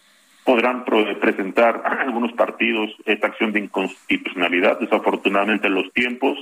[0.45, 4.81] podrán presentar algunos partidos esta acción de inconstitucionalidad.
[4.81, 6.39] Desafortunadamente los tiempos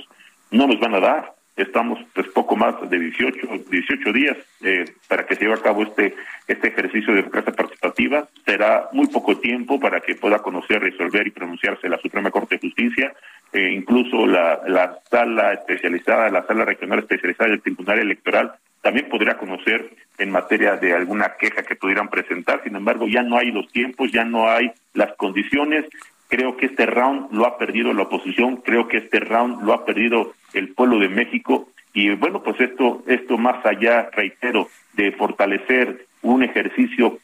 [0.51, 5.25] no nos van a dar estamos pues poco más de 18, 18 días eh, para
[5.25, 6.15] que se lleve a cabo este,
[6.47, 8.27] este ejercicio de democracia participativa.
[8.45, 12.67] Será muy poco tiempo para que pueda conocer, resolver y pronunciarse la Suprema Corte de
[12.67, 13.13] Justicia,
[13.53, 19.37] eh, incluso la, la sala especializada, la sala regional especializada del Tribunal Electoral también podría
[19.37, 22.61] conocer en materia de alguna queja que pudieran presentar.
[22.63, 25.85] Sin embargo, ya no hay los tiempos, ya no hay las condiciones
[26.29, 29.83] Creo que este round lo ha perdido la oposición, creo que este round lo ha
[29.85, 31.69] perdido el pueblo de México.
[31.93, 37.19] Y bueno, pues esto esto más allá, reitero, de fortalecer un ejercicio,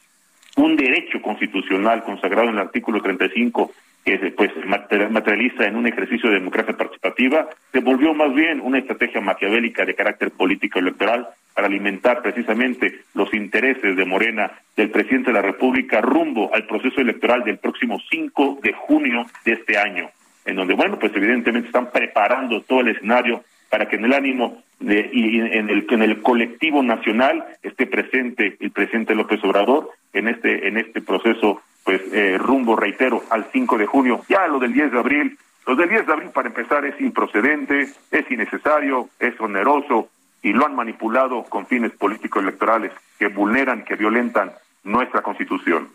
[0.58, 3.72] un derecho constitucional consagrado en el artículo 35
[4.06, 9.20] que pues materializa en un ejercicio de democracia participativa, se volvió más bien una estrategia
[9.20, 15.34] maquiavélica de carácter político electoral para alimentar precisamente los intereses de Morena, del presidente de
[15.34, 20.12] la República, rumbo al proceso electoral del próximo 5 de junio de este año,
[20.46, 24.64] en donde, bueno, pues evidentemente están preparando todo el escenario para que en el ánimo
[24.80, 30.28] de, y en el, en el colectivo nacional esté presente el presidente López Obrador en
[30.28, 34.22] este, en este proceso pues eh, rumbo, reitero, al 5 de junio.
[34.28, 37.88] Ya lo del 10 de abril, lo del 10 de abril para empezar es improcedente,
[38.12, 40.10] es innecesario, es oneroso
[40.42, 44.52] y lo han manipulado con fines políticos electorales que vulneran, que violentan
[44.84, 45.90] nuestra constitución.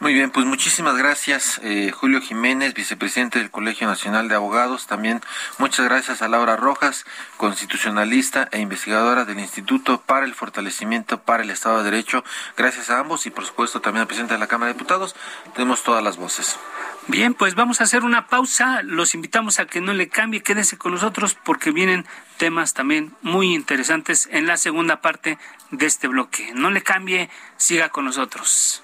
[0.00, 4.86] Muy bien, pues muchísimas gracias, eh, Julio Jiménez, vicepresidente del Colegio Nacional de Abogados.
[4.86, 5.20] También
[5.58, 7.04] muchas gracias a Laura Rojas,
[7.36, 12.24] constitucionalista e investigadora del Instituto para el Fortalecimiento para el Estado de Derecho.
[12.56, 15.14] Gracias a ambos y, por supuesto, también al presidente de la Cámara de Diputados.
[15.54, 16.58] Tenemos todas las voces.
[17.06, 18.80] Bien, pues vamos a hacer una pausa.
[18.82, 22.06] Los invitamos a que no le cambie, quédese con nosotros porque vienen
[22.38, 25.36] temas también muy interesantes en la segunda parte
[25.72, 26.52] de este bloque.
[26.54, 28.82] No le cambie, siga con nosotros.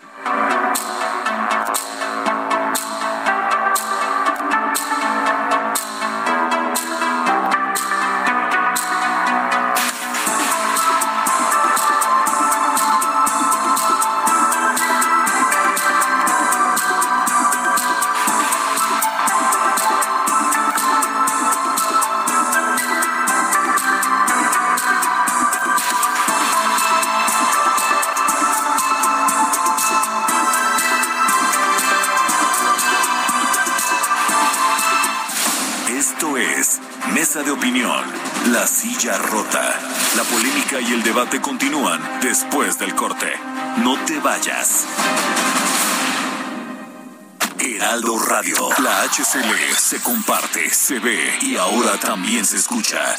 [49.17, 53.17] HCL se comparte, se ve y ahora también se escucha.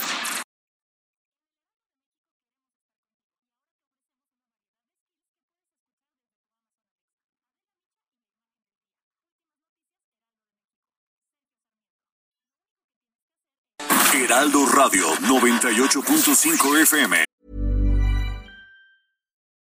[14.14, 17.37] Heraldo Radio 98.5 FM.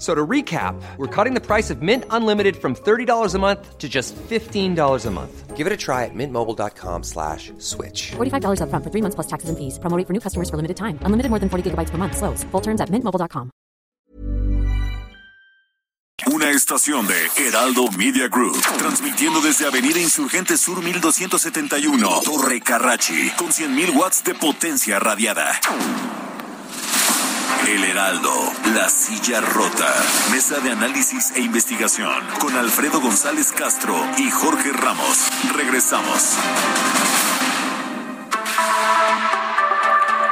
[0.00, 3.76] F- So to recap, we're cutting the price of Mint Unlimited from $30 a month
[3.76, 5.54] to just $15 a month.
[5.58, 8.12] Give it a try at mintmobile.com slash switch.
[8.16, 9.78] $45 upfront for three months plus taxes and fees.
[9.78, 10.96] Promo rate for new customers for limited time.
[11.04, 12.16] Unlimited more than 40 gigabytes per month.
[12.16, 12.44] Slows.
[12.50, 13.50] Full terms at mintmobile.com.
[16.32, 23.48] Una estación de Heraldo Media Group, transmitiendo desde Avenida Insurgente Sur 1271, Torre Carrachi, con
[23.48, 25.52] 100.000 watts de potencia radiada.
[27.70, 28.32] El Heraldo,
[28.74, 29.86] la silla rota,
[30.32, 35.30] mesa de análisis e investigación, con Alfredo González Castro y Jorge Ramos.
[35.54, 36.36] Regresamos.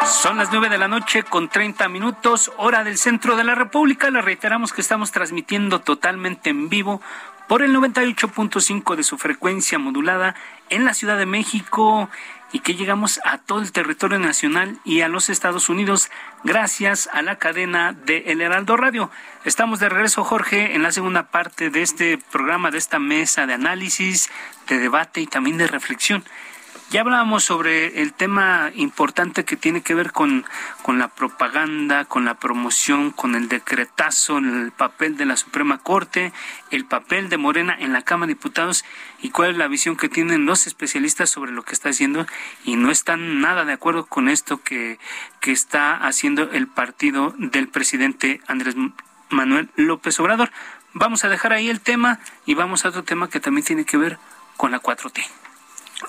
[0.05, 4.11] Son las nueve de la noche con 30 minutos, hora del centro de la República.
[4.11, 7.01] Le reiteramos que estamos transmitiendo totalmente en vivo
[7.47, 10.35] por el 98.5 de su frecuencia modulada
[10.71, 12.11] en la Ciudad de México
[12.53, 16.11] y que llegamos a todo el territorio nacional y a los Estados Unidos
[16.45, 19.11] gracias a la cadena de El Heraldo Radio.
[19.45, 23.55] Estamos de regreso, Jorge, en la segunda parte de este programa, de esta mesa de
[23.55, 24.31] análisis,
[24.69, 26.25] de debate y también de reflexión.
[26.91, 30.47] Ya hablábamos sobre el tema importante que tiene que ver con,
[30.81, 36.33] con la propaganda, con la promoción, con el decretazo, el papel de la Suprema Corte,
[36.71, 38.87] el papel de Morena en la Cámara de Diputados
[39.21, 42.27] y cuál es la visión que tienen los especialistas sobre lo que está haciendo
[42.65, 44.99] y no están nada de acuerdo con esto que,
[45.41, 48.77] que está haciendo el partido del presidente Andrés
[49.29, 50.51] Manuel López Obrador.
[50.95, 53.99] Vamos a dejar ahí el tema y vamos a otro tema que también tiene que
[53.99, 54.19] ver
[54.57, 55.23] con la 4T.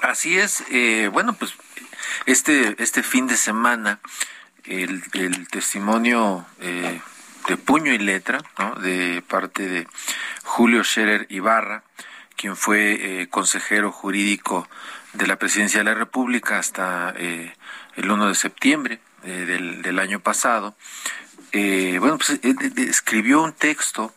[0.01, 1.53] Así es, eh, bueno, pues
[2.25, 3.99] este, este fin de semana
[4.65, 5.01] el,
[5.49, 7.01] testimonio eh,
[7.47, 8.75] de puño y letra ¿no?
[8.75, 9.87] de parte de
[10.43, 11.83] Julio Scherer Ibarra,
[12.35, 14.69] quien fue eh, consejero jurídico
[15.13, 17.53] de la Presidencia de la República hasta eh,
[17.95, 20.75] el 1 de septiembre eh, del, del año pasado.
[21.51, 22.39] Eh, bueno, pues
[22.77, 24.13] escribió un texto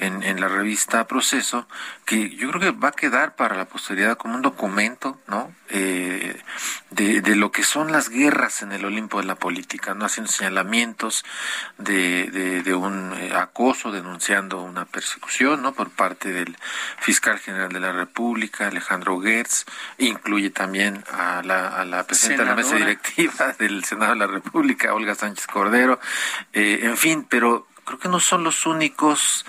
[0.00, 1.68] en, en la revista Proceso
[2.04, 5.54] que yo creo que va a quedar para la posteridad como un documento, ¿no?
[5.68, 6.42] Eh,
[6.90, 10.04] de, de lo que son las guerras en el Olimpo de la política, ¿no?
[10.04, 11.24] Haciendo señalamientos
[11.78, 15.72] de, de, de un eh, acoso, denunciando una persecución, ¿no?
[15.72, 16.56] Por parte del
[16.98, 19.66] fiscal general de la República, Alejandro Gertz,
[19.98, 24.26] incluye también a la, a la presidenta de la mesa directiva del Senado de la
[24.26, 26.00] República, Olga Sánchez Cordero,
[26.52, 29.44] eh, en fin, pero creo que no son los únicos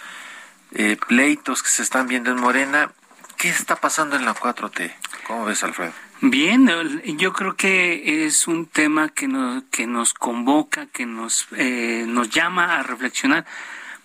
[0.73, 2.91] eh, pleitos que se están viendo en Morena.
[3.37, 4.93] ¿Qué está pasando en la 4T?
[5.27, 5.93] ¿Cómo ves, Alfredo?
[6.23, 6.69] Bien,
[7.17, 12.29] yo creo que es un tema que nos, que nos convoca, que nos, eh, nos
[12.29, 13.45] llama a reflexionar,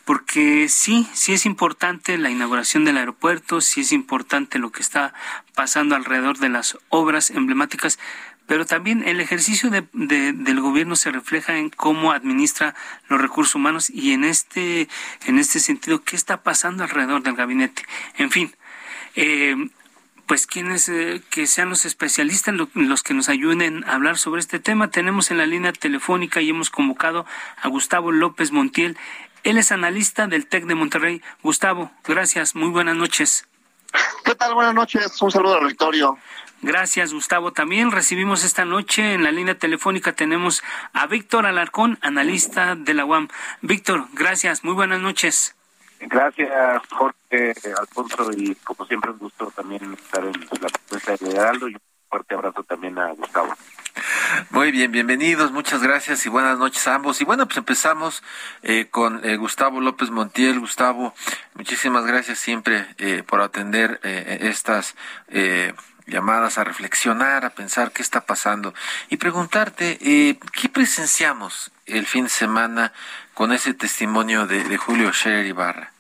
[0.07, 5.13] porque sí, sí es importante la inauguración del aeropuerto, sí es importante lo que está
[5.55, 7.99] pasando alrededor de las obras emblemáticas,
[8.47, 12.75] pero también el ejercicio de- de- del gobierno se refleja en cómo administra
[13.09, 14.89] los recursos humanos y en este,
[15.27, 17.83] en este sentido, qué está pasando alrededor del gabinete.
[18.17, 18.55] En fin,
[19.17, 19.57] eh,
[20.27, 24.41] pues quienes eh, que sean los especialistas lo- los que nos ayuden a hablar sobre
[24.41, 24.91] este tema.
[24.91, 27.27] Tenemos en la línea telefónica y hemos convocado
[27.63, 28.97] a Gustavo López Montiel.
[29.45, 31.23] Él es analista del TEC de Monterrey.
[31.43, 33.47] Gustavo, gracias, muy buenas noches.
[34.25, 34.55] ¿Qué tal?
[34.55, 35.23] Buenas noches.
[35.23, 36.19] Un saludo al auditorio.
[36.63, 37.53] Gracias, Gustavo.
[37.53, 43.05] También recibimos esta noche en la línea telefónica tenemos a Víctor Alarcón, analista de la
[43.05, 43.29] UAM.
[43.61, 44.65] Víctor, gracias.
[44.65, 45.55] Muy buenas noches.
[46.01, 51.69] Gracias, Jorge, Alfonso, y como siempre un gusto también estar en la propuesta de Heraldo
[51.69, 53.55] y un fuerte abrazo también a Gustavo.
[54.51, 57.21] Muy bien, bienvenidos, muchas gracias y buenas noches a ambos.
[57.21, 58.23] Y bueno, pues empezamos
[58.63, 60.61] eh, con eh, Gustavo López Montiel.
[60.61, 61.15] Gustavo,
[61.55, 64.95] muchísimas gracias siempre eh, por atender estas
[66.07, 68.75] llamadas a reflexionar, a pensar qué está pasando
[69.09, 72.93] y preguntarte, ¿qué presenciamos el fin de semana
[73.35, 75.93] con ese testimonio de, de Julio Scherer Ibarra?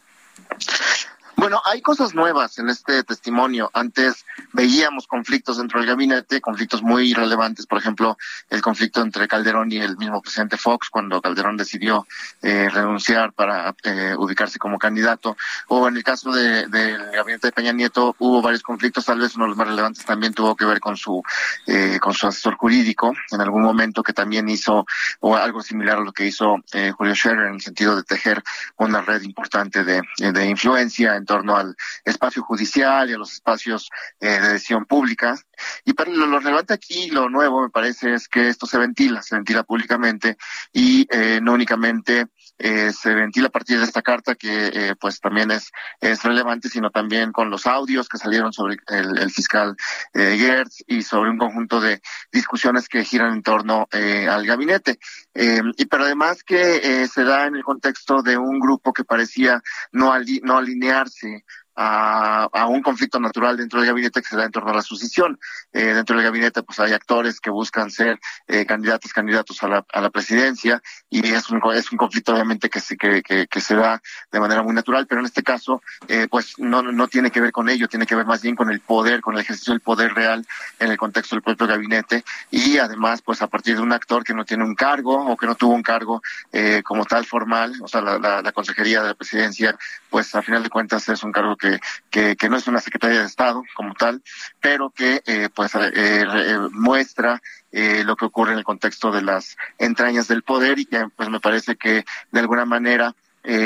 [1.38, 3.70] Bueno, hay cosas nuevas en este testimonio.
[3.74, 8.16] Antes veíamos conflictos dentro del gabinete, conflictos muy relevantes, por ejemplo,
[8.48, 12.06] el conflicto entre Calderón y el mismo presidente Fox, cuando Calderón decidió
[12.40, 15.36] eh, renunciar para eh, ubicarse como candidato,
[15.68, 19.44] o en el caso del gabinete de Peña Nieto hubo varios conflictos, tal vez uno
[19.44, 21.22] de los más relevantes también tuvo que ver con su
[21.66, 24.86] eh, con su asesor jurídico, en algún momento que también hizo
[25.20, 26.56] o algo similar a lo que hizo
[26.96, 28.42] Julio Scherer en el sentido de tejer
[28.76, 34.40] una red importante de, de influencia torno al espacio judicial y a los espacios eh,
[34.40, 35.36] de decisión pública.
[35.84, 39.36] Y para lo, relevante aquí, lo nuevo me parece es que esto se ventila, se
[39.36, 40.36] ventila públicamente
[40.72, 42.26] y eh, no únicamente
[42.58, 46.68] eh, se ventila a partir de esta carta que eh, pues también es, es relevante,
[46.68, 49.76] sino también con los audios que salieron sobre el, fiscal
[50.14, 52.00] eh, Gertz y sobre un conjunto de
[52.32, 54.98] discusiones que giran en torno eh, al gabinete.
[55.34, 60.14] y pero además que se da en el contexto de un grupo que parecía no,
[60.42, 61.44] no alinearse
[61.76, 65.38] a, un conflicto natural dentro del gabinete que se da en torno a la sucesión.
[65.72, 69.86] Eh, dentro del gabinete pues hay actores que buscan ser eh, candidatos, candidatos a la,
[69.92, 73.74] a la presidencia y es un, es un conflicto obviamente que se, que, que, se
[73.74, 74.00] da
[74.32, 77.52] de manera muy natural, pero en este caso eh, pues no, no tiene que ver
[77.52, 80.14] con ello, tiene que ver más bien con el poder, con el ejercicio del poder
[80.14, 80.46] real
[80.78, 84.34] en el contexto del propio gabinete y además pues a partir de un actor que
[84.34, 87.88] no tiene un cargo o que no tuvo un cargo eh, como tal formal, o
[87.88, 89.76] sea, la, la, la consejería de la presidencia
[90.08, 91.65] pues a final de cuentas es un cargo que
[92.10, 94.22] que, no es una Secretaría de Estado como tal,
[94.60, 97.40] pero que eh, pues eh, eh, muestra
[97.72, 101.40] lo que ocurre en el contexto de las entrañas del poder y que pues me
[101.40, 103.14] parece que de alguna manera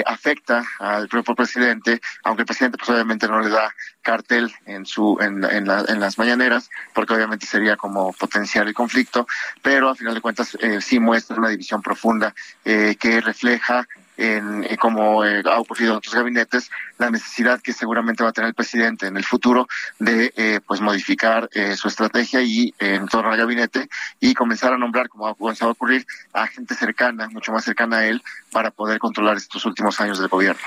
[0.05, 5.17] afecta al propio presidente, aunque el presidente pues obviamente no le da cartel en su
[5.21, 9.29] en, en, en las mañaneras, porque obviamente sería como potenciar el conflicto,
[9.63, 12.35] pero a final de cuentas sí muestra una división profunda
[12.65, 13.87] que refleja
[14.21, 18.33] en, eh, como eh, ha ocurrido en otros gabinetes, la necesidad que seguramente va a
[18.33, 19.67] tener el presidente en el futuro
[19.99, 23.89] de eh, pues modificar su estrategia y en torno al gabinete
[24.21, 27.99] y comenzar a nombrar, como ha comenzado a ocurrir, a gente cercana, mucho más cercana
[27.99, 30.61] a él, para poder controlar estos últimos años del gobierno.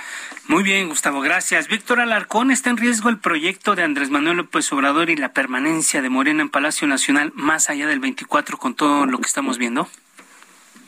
[0.48, 1.68] Muy bien, Gustavo, gracias.
[1.68, 6.02] Víctor Alarcón, ¿está en riesgo el proyecto de Andrés Manuel López Obrador y la permanencia
[6.02, 9.88] de Morena en Palacio Nacional más allá del 24 con todo lo que estamos viendo?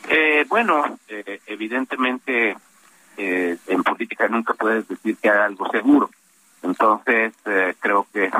[0.08, 2.56] Eh, bueno, eh, evidentemente
[3.16, 6.10] eh, en política nunca puedes decir que hay algo seguro.
[6.62, 8.30] Entonces, eh, creo que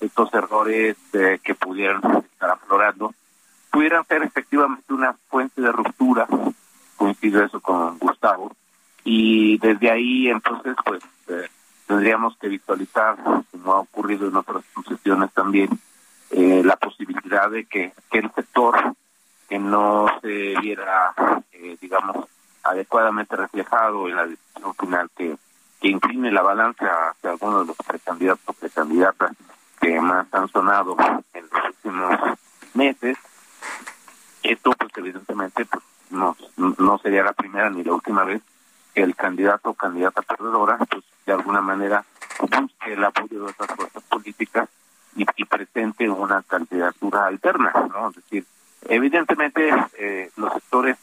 [0.00, 3.14] estos errores eh, que pudieran estar aflorando
[3.70, 6.26] pudieran ser efectivamente una fuente de ruptura,
[6.96, 8.52] coincido eso con Gustavo,
[9.04, 11.02] y desde ahí entonces pues
[11.86, 13.16] tendríamos que visualizar,
[13.52, 15.70] como ha ocurrido en otras sucesiones también,
[16.30, 18.96] la posibilidad de que el sector
[19.50, 21.12] que no se viera,
[21.50, 22.24] eh, digamos,
[22.62, 25.36] adecuadamente reflejado en la decisión final que,
[25.82, 29.32] incline la balanza hacia algunos de los precandidatos o precandidatas
[29.80, 30.94] que más han sonado
[31.32, 32.38] en los últimos
[32.74, 33.18] meses.
[34.44, 38.42] Esto, pues, evidentemente, pues, no, no sería la primera ni la última vez
[38.94, 42.04] que el candidato o candidata perdedora, pues, de alguna manera
[42.40, 44.68] busque el apoyo de otras fuerzas políticas
[45.16, 48.10] y, y presente una candidatura alterna, ¿no?
[48.10, 48.44] Es decir,
[48.88, 50.96] Evidentemente, eh, los sectores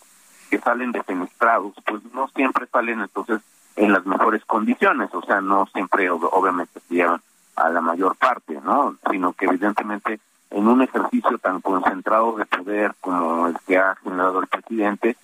[0.49, 3.41] que salen defenestrados, pues no siempre salen entonces
[3.75, 7.21] en las mejores condiciones, o sea, no siempre obviamente se llevan
[7.55, 8.97] a la mayor parte, ¿no?
[9.09, 14.39] Sino que evidentemente en un ejercicio tan concentrado de poder como el que ha generado
[14.39, 15.17] el presidente,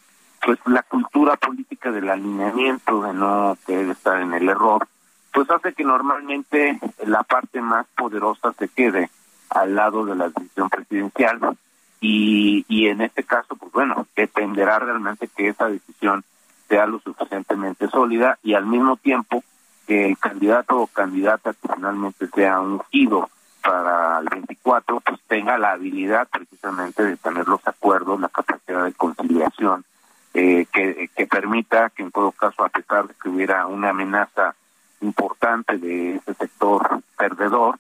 [0.46, 4.88] pues la cultura política del alineamiento, de no querer estar en el error,
[5.32, 9.10] pues hace que normalmente la parte más poderosa se quede
[9.50, 11.40] al lado de la decisión presidencial
[12.06, 16.26] y, y en este caso, pues bueno, dependerá realmente que esa decisión
[16.68, 19.42] sea lo suficientemente sólida y al mismo tiempo
[19.88, 23.30] que el candidato o candidata que finalmente sea ungido
[23.62, 28.92] para el 24, pues tenga la habilidad precisamente de tener los acuerdos, la capacidad de
[28.92, 29.86] conciliación,
[30.34, 34.56] eh, que, que permita que en todo caso, a pesar de que hubiera una amenaza
[35.00, 37.80] importante de ese sector perdedor,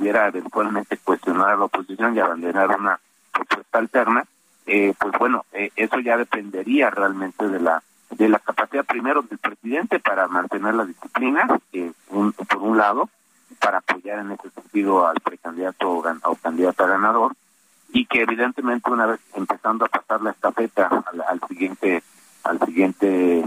[0.00, 2.98] pudiera eventualmente cuestionar a la oposición y abandonar una
[3.32, 4.24] propuesta alterna,
[4.66, 9.38] eh, pues bueno, eh, eso ya dependería realmente de la de la capacidad primero del
[9.38, 13.08] presidente para mantener la disciplina, eh, por un lado,
[13.60, 17.34] para apoyar en ese sentido al precandidato o, candidato a ganador,
[17.92, 22.02] y que evidentemente una vez empezando a pasar la estafeta al, siguiente,
[22.42, 23.44] al siguiente,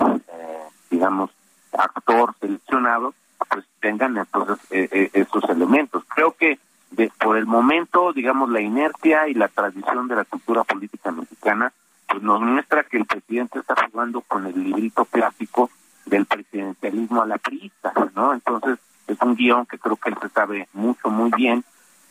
[0.89, 1.29] digamos,
[1.73, 3.13] actor seleccionado,
[3.49, 6.03] pues tengan entonces esos elementos.
[6.07, 6.59] Creo que
[6.91, 11.73] de, por el momento, digamos, la inercia y la tradición de la cultura política mexicana,
[12.07, 15.69] pues nos muestra que el presidente está jugando con el librito clásico
[16.05, 18.33] del presidencialismo a la priista, ¿no?
[18.33, 18.77] Entonces,
[19.07, 21.63] es un guion que creo que él se sabe mucho, muy bien,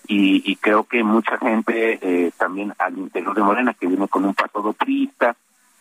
[0.09, 4.25] y, y creo que mucha gente eh, también al interior de Morena, que viene con
[4.25, 5.37] un pasado priista,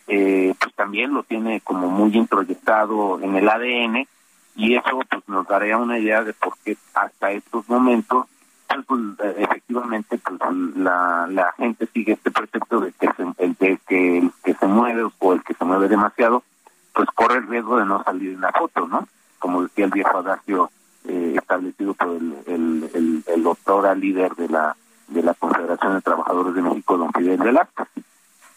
[0.06, 4.06] eh, pues también lo tiene como muy introyectado en el ADN,
[4.54, 8.26] y eso pues nos daría una idea de por qué hasta estos momentos
[8.86, 9.00] pues,
[9.36, 10.38] efectivamente pues
[10.76, 15.04] la, la gente sigue este precepto de que el de que el que se mueve
[15.18, 16.42] o el que se mueve demasiado
[16.94, 20.18] pues corre el riesgo de no salir en la foto no como decía el viejo
[20.18, 20.70] adagio
[21.08, 24.76] eh, establecido por el, el, el, doctor líder de la
[25.08, 27.88] de la Confederación de Trabajadores de México don Fidel Velázquez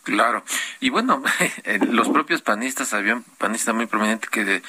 [0.06, 0.44] Claro.
[0.80, 1.24] Y bueno,
[1.90, 4.62] los propios panistas, había un panista muy prominente que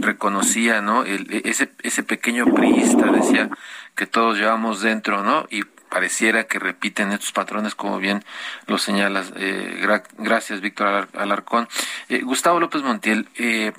[0.00, 1.04] reconocía, ¿no?
[1.04, 3.50] El, ese, ese pequeño priista decía
[3.96, 5.44] que todos llevamos dentro, ¿no?
[5.50, 8.24] Y pareciera que repiten estos patrones, como bien
[8.68, 9.32] lo señalas.
[9.34, 9.84] Eh,
[10.18, 11.68] gracias, Víctor Alarcón.
[12.08, 13.72] Eh, Gustavo López Montiel, eh,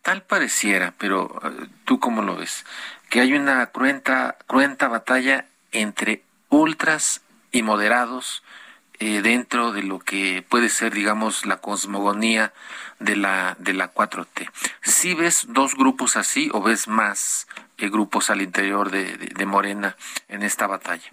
[0.00, 1.38] tal pareciera, pero
[1.84, 2.64] tú cómo lo ves,
[3.10, 7.20] que hay una cruenta, cruenta batalla entre ultras
[7.52, 8.42] y moderados
[9.00, 12.52] eh, dentro de lo que puede ser, digamos, la cosmogonía
[12.98, 14.50] de la, de la 4T.
[14.82, 17.48] ¿Si ves dos grupos así o ves más
[17.78, 19.96] eh, grupos al interior de Morena
[20.28, 21.10] en esta batalla?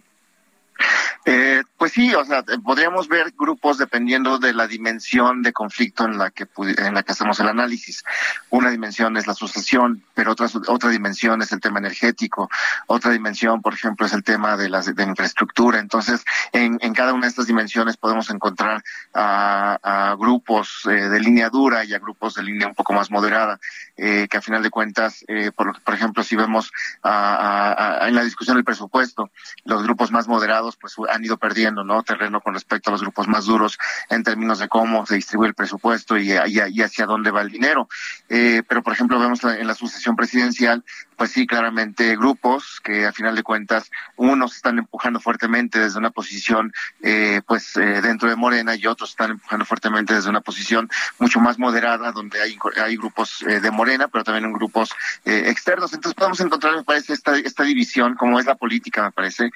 [1.30, 6.18] Eh, pues sí, o sea, podríamos ver grupos dependiendo de la dimensión de conflicto en
[6.18, 6.48] la que
[6.78, 8.06] en la que hacemos el análisis.
[8.50, 12.50] Una dimensión es la sucesión, pero otra otra dimensión es el tema energético.
[12.88, 15.80] Otra dimensión, por ejemplo, es el tema de la de infraestructura.
[15.80, 16.24] Entonces,
[16.54, 18.82] en, en cada una de estas dimensiones podemos encontrar
[19.14, 23.12] a, a grupos eh, de línea dura y a grupos de línea un poco más
[23.12, 23.60] moderada,
[23.98, 26.72] eh, que a final de cuentas, eh, por, por ejemplo, si vemos
[27.02, 29.32] a, a, en la discusión del presupuesto,
[29.66, 33.28] los grupos más moderados pues han ido perdiendo no terreno con respecto a los grupos
[33.28, 33.80] más duros
[34.10, 37.90] en términos de cómo se distribuye el presupuesto y, hacia dónde va el dinero.
[38.30, 40.84] Eh, pero por ejemplo vemos en la sucesión presidencial,
[41.16, 46.12] pues sí, claramente grupos que a final de cuentas unos están empujando fuertemente desde una
[46.12, 46.72] posición
[47.02, 50.88] eh, pues eh, dentro de Morena y otros están empujando fuertemente desde una posición
[51.18, 54.92] mucho más moderada donde hay grupos de Morena pero también en grupos
[55.26, 55.94] externos.
[55.94, 59.52] Entonces podemos encontrar me parece esta esta división como es la política me parece,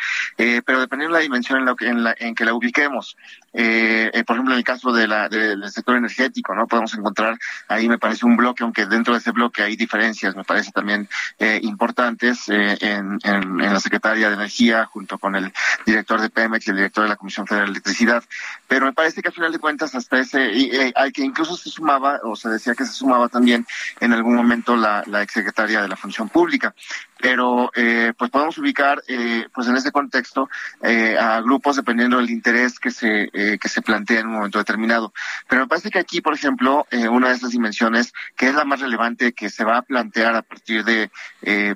[0.66, 3.18] pero depende la dimensión en, la, en, la, en que la ubiquemos.
[3.54, 6.68] Eh, eh, por ejemplo, en el caso de la, del sector energético, ¿no?
[6.68, 10.44] Podemos encontrar ahí, me parece, un bloque, aunque dentro de ese bloque hay diferencias, me
[10.44, 15.52] parece también eh, importantes eh, en, en, en, la Secretaría de Energía, junto con el
[15.86, 18.24] director de Pemex y el director de la Comisión Federal de Electricidad.
[18.68, 21.56] Pero me parece que al final de cuentas, hasta ese, y, eh, hay que incluso
[21.56, 23.66] se sumaba, o se decía que se sumaba también
[24.00, 26.74] en algún momento la, la exsecretaria de la Función Pública.
[27.22, 30.50] Pero, eh, pues podemos ubicar, eh, pues en este contexto,
[30.82, 34.58] eh, a grupos dependiendo del interés que se eh, que se plantea en un momento
[34.58, 35.14] determinado.
[35.48, 38.80] Pero me parece que aquí, por ejemplo, una de estas dimensiones que es la más
[38.80, 41.12] relevante que se va a plantear a partir de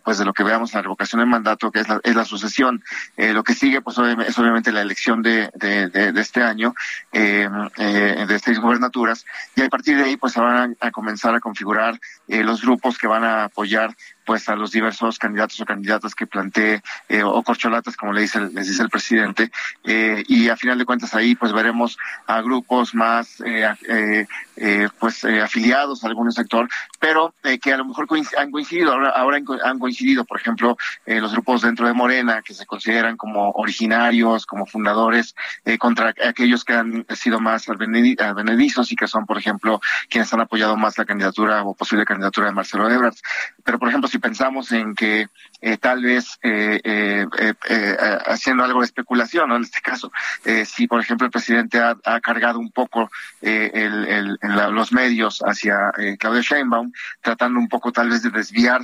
[0.04, 2.26] pues de lo que veamos en la revocación del mandato, que es la, es la
[2.26, 2.84] sucesión.
[3.18, 6.74] lo que sigue, pues es obviamente la elección de, de, este año
[7.12, 9.26] de seis gubernaturas
[9.56, 13.08] y a partir de ahí, pues se van a, comenzar a configurar los grupos que
[13.08, 13.96] van a apoyar
[14.26, 18.40] pues a los diversos candidatos o candidatas que plantee eh, o corcholatas como le dice
[18.42, 19.52] les dice el presidente.
[19.84, 21.98] Eh, y a final de cuentas ahí pues veremos
[22.28, 24.26] a grupos más eh, eh,
[24.58, 26.68] eh pues afiliados a algún sector
[27.00, 28.08] pero que a lo mejor
[28.38, 30.26] han coincidido ahora, ahora han coincidido.
[30.26, 35.36] Por ejemplo los grupos dentro de Morena que se consideran como originarios como fundadores
[35.80, 40.76] contra aquellos que han sido más advenedizos y que son por ejemplo quienes han apoyado
[40.78, 43.16] más la candidatura o posible candidatura de Marcelo Ebrard.
[43.64, 45.28] Pero por ejemplo si pensamos en que
[45.62, 49.56] eh, tal vez eh, eh, haciendo algo de especulación, ¿no?
[49.56, 50.12] en este caso,
[50.66, 53.10] si por ejemplo el presidente ha, cargado un poco
[53.42, 54.38] el, el,
[54.72, 56.92] los medios hacia Claudio Sheinbaum,
[57.22, 58.82] tratando un poco tal vez de desviar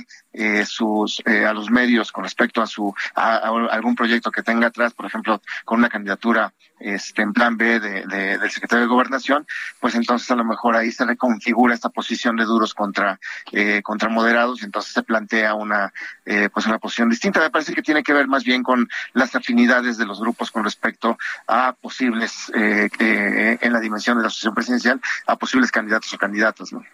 [0.64, 3.36] sus a los medios con respecto a su a,
[3.70, 6.52] algún proyecto que tenga atrás, por ejemplo, con una candidatura
[6.82, 9.46] este, en plan B de, del secretario de Gobernación,
[9.80, 13.20] pues entonces a lo mejor ahí se reconfigura esta posición de duros contra,
[13.52, 15.92] eh, contra moderados y entonces se plantea una,
[16.26, 17.40] eh, pues una posición distinta.
[17.40, 20.62] Me parece que tiene que ver más bien con las afinidades de los grupos con
[20.62, 22.88] respecto a posibles, eh,
[23.60, 26.84] en la dimensión de la asociación presidencial, a posibles candidatos o candidatas, ¿no?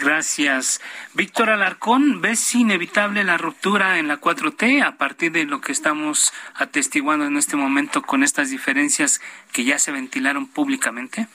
[0.00, 0.80] Gracias.
[1.14, 6.32] Víctor Alarcón, ¿ves inevitable la ruptura en la 4T a partir de lo que estamos
[6.54, 9.20] atestiguando en este momento con estas diferencias
[9.52, 11.28] que ya se ventilaron públicamente?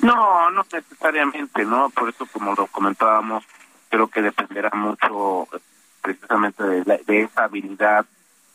[0.00, 1.90] No, no necesariamente, ¿no?
[1.90, 3.44] Por eso, como lo comentábamos,
[3.88, 5.48] creo que dependerá mucho
[6.00, 8.06] precisamente de, de esa habilidad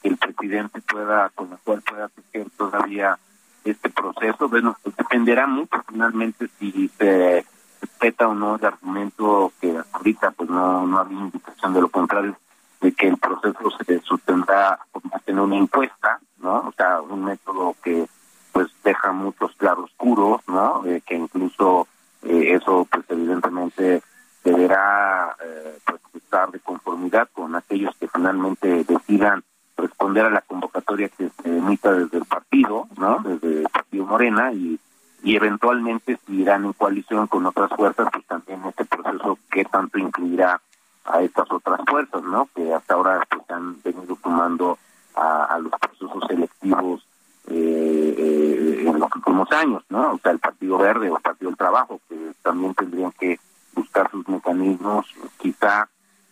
[0.02, 3.18] que el presidente pueda, con la cual pueda hacer todavía
[3.64, 4.48] este proceso.
[4.48, 7.46] Bueno, dependerá mucho finalmente si se
[7.82, 12.38] respeta o no el argumento que ahorita pues no, no había indicación de lo contrario,
[12.82, 14.80] de que el proceso se sustenta
[15.26, 16.60] en una encuesta, ¿no?
[16.68, 18.08] O sea, un método que
[18.52, 20.86] pues deja muchos claroscuros, ¿no?
[20.86, 21.88] Eh, que incluso
[22.24, 24.02] eh, eso pues evidentemente
[24.46, 29.44] deberá eh, pues, estar de conformidad con aquellos que finalmente decidan
[29.76, 33.20] responder a la convocatoria que se emita desde el partido, ¿no?
[33.20, 34.80] Desde el partido Morena y
[35.26, 39.98] y eventualmente si irán en coalición con otras fuerzas, pues también este proceso qué tanto
[39.98, 40.62] incluirá
[41.04, 42.48] a estas otras fuerzas, ¿no?
[42.56, 44.78] Que hasta ahora pues han venido sumando
[45.16, 47.08] a, los procesos selectivos
[47.48, 50.14] eh, eh, en los últimos años, ¿no?
[50.14, 53.40] O sea, el Partido Verde o el Partido del Trabajo, que también tendrían que
[53.76, 55.06] buscar sus mecanismos,
[55.38, 55.90] quizá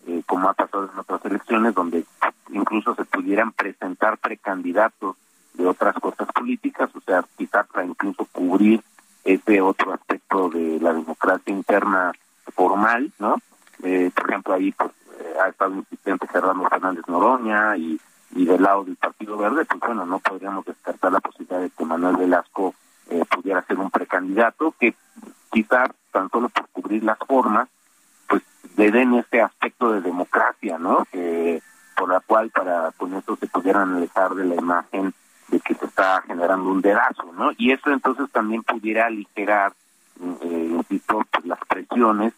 [0.07, 2.05] eh, como ha pasado en otras elecciones, donde
[2.49, 5.15] incluso se pudieran presentar precandidatos
[5.53, 8.83] de otras cosas políticas, o sea, quizá para incluso cubrir
[9.23, 12.11] ese otro aspecto de la democracia interna
[12.55, 13.35] formal, ¿no?
[13.83, 17.99] Eh, por ejemplo, ahí pues eh, ha estado insistente Fernando Fernández Noroña y,
[18.35, 21.85] y del lado del Partido Verde, pues bueno, no podríamos descartar la posibilidad de que
[21.85, 22.73] Manuel Velasco
[23.09, 24.95] eh, pudiera ser un precandidato que
[25.51, 26.49] quizá tan solo
[27.01, 27.69] las formas,
[28.27, 28.43] pues
[28.75, 31.05] le den este aspecto de democracia, ¿no?
[31.95, 35.13] por la cual para con eso se pudieran alejar de la imagen
[35.49, 37.51] de que se está generando un dedazo, ¿no?
[37.57, 39.73] Y eso entonces también pudiera aligerar,
[40.19, 42.33] eh, insisto, pues, las presiones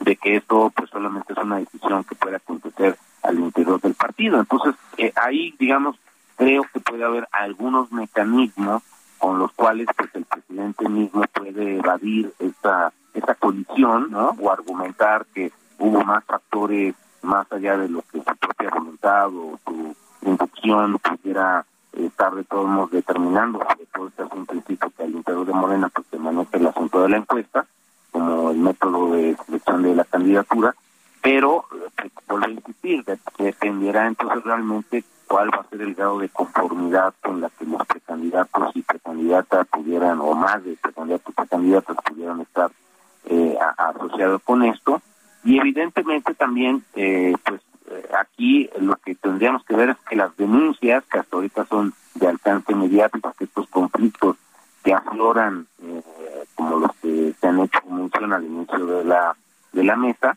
[0.00, 4.38] de que esto pues solamente es una decisión que puede acontecer al interior del partido.
[4.38, 5.96] Entonces, eh, ahí, digamos,
[6.36, 8.82] creo que puede haber algunos mecanismos
[9.18, 14.36] con los cuales pues el presidente mismo puede evadir esta esta colisión, ¿no?
[14.40, 19.58] O argumentar que hubo más factores más allá de lo que su propia voluntad o
[19.64, 25.10] su inducción pudiera estar de todos modos determinando, sobre todo este asunto, insisto, que al
[25.10, 27.66] interior de Morena pues se maneja el asunto de la encuesta
[28.10, 30.74] como el método de selección de la candidatura,
[31.22, 31.64] pero
[31.96, 33.04] pues, vuelvo a insistir,
[33.38, 37.84] dependerá entonces realmente cuál va a ser el grado de conformidad con la que los
[37.86, 42.70] precandidatos y precandidatas pudieran, o más de precandidatos y precandidatas pudieran estar
[43.26, 45.02] eh, asociados con esto.
[45.44, 50.36] Y evidentemente también, eh, pues eh, aquí lo que tendríamos que ver es que las
[50.36, 54.36] denuncias, que hasta ahorita son de alcance mediático, que estos conflictos
[54.82, 56.02] que afloran, eh,
[56.54, 59.36] como los que se han hecho mención al inicio de la
[59.72, 60.36] de la mesa,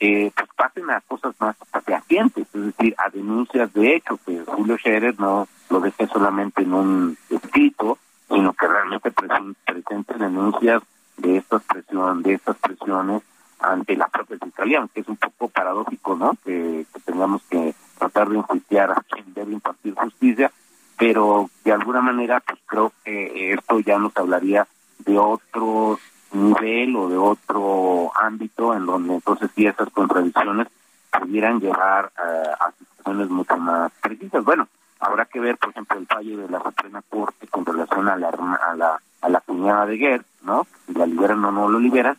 [0.00, 4.76] eh, pues pasen a cosas más fehacientes, es decir, a denuncias de hecho, que Julio
[4.78, 10.82] Scherer no lo deje solamente en un escrito, sino que realmente presente denuncias
[11.38, 13.22] de estas presiones, de estas presiones
[13.60, 16.32] ante la propia fiscalía, aunque es un poco paradójico, ¿no?
[16.44, 20.52] Que, tengamos que tratar de enjuiciar a quien debe impartir justicia,
[20.98, 24.66] pero de alguna manera, pues creo que esto ya nos hablaría
[24.98, 25.98] de otro
[26.32, 30.68] nivel o de otro ámbito en donde entonces sí esas contradicciones
[31.10, 32.12] pudieran llevar
[32.60, 34.44] a situaciones mucho más precisas.
[34.44, 34.68] Bueno,
[35.00, 38.28] habrá que ver, por ejemplo, el fallo de la Suprema Corte con relación a la
[38.28, 40.66] a la, a la cuñada de Guerre, ¿no?
[40.98, 42.18] La liberan o no lo liberan,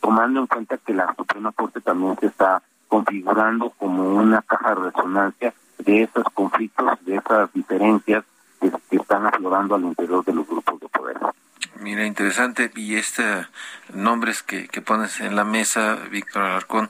[0.00, 4.90] tomando en cuenta que la Suprema Corte también se está configurando como una caja de
[4.90, 8.24] resonancia de esos conflictos, de esas diferencias
[8.60, 11.18] que, están aflorando al interior de los grupos de poder.
[11.80, 12.70] Mira, interesante.
[12.74, 13.46] Y este
[13.92, 16.88] nombres que, que pones en la mesa, Víctor Alarcón,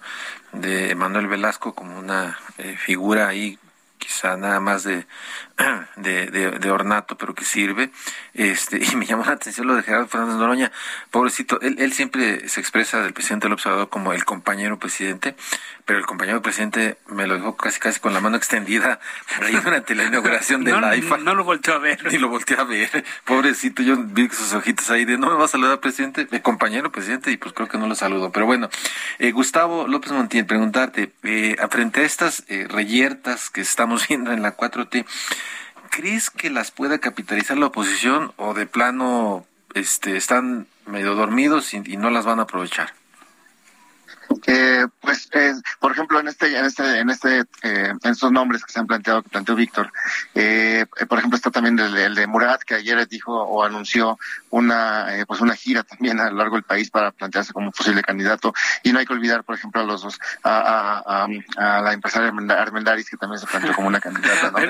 [0.52, 3.58] de Manuel Velasco como una eh, figura ahí
[4.04, 5.06] quizá nada más de,
[5.96, 7.90] de, de, ornato, pero que sirve.
[8.34, 10.72] Este, y me llamó la atención lo de Gerardo Fernández Noroña,
[11.10, 15.36] pobrecito, él, él siempre se expresa del presidente del observador como el compañero presidente,
[15.84, 19.00] pero el compañero presidente me lo dejó casi casi con la mano extendida
[19.42, 21.18] ahí durante la inauguración de la IFA.
[21.18, 22.04] No lo volteó a ver.
[22.10, 23.04] Ni lo volteó a ver.
[23.24, 26.90] Pobrecito, yo vi sus ojitos ahí de no me va a saludar presidente, el compañero
[26.90, 28.32] presidente, y pues creo que no lo saludo.
[28.32, 28.68] Pero bueno,
[29.18, 34.42] eh, Gustavo López Montiel, preguntarte, eh, frente a estas eh, reyertas que estamos viendo en
[34.42, 35.04] la 4T,
[35.94, 41.96] ¿crees que las pueda capitalizar la oposición o de plano este, están medio dormidos y
[41.96, 42.92] no las van a aprovechar?
[44.46, 47.73] Eh, pues, eh, por ejemplo, en este, en este, en este, eh,
[48.14, 49.92] estos nombres que se han planteado, que planteó Víctor,
[50.34, 54.18] eh, por ejemplo, está también el, de Murat, que ayer dijo o anunció
[54.50, 58.54] una, pues una gira también a lo largo del país para plantearse como posible candidato.
[58.82, 63.08] Y no hay que olvidar, por ejemplo, a los dos, a, a, la empresaria Armendaris,
[63.08, 64.52] que también se planteó como una candidata.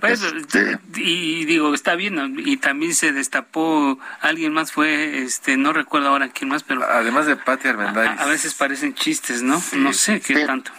[0.00, 5.72] Pues, este, y digo, está bien, y también se destapó, alguien más fue, este, no
[5.72, 6.84] recuerdo ahora quién más, pero.
[6.84, 8.20] Además de Pati Armendaris.
[8.20, 9.62] a veces parecen chistes, ¿no?
[9.74, 10.72] No sé qué tanto.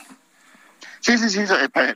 [1.05, 1.41] Sí, sí, sí,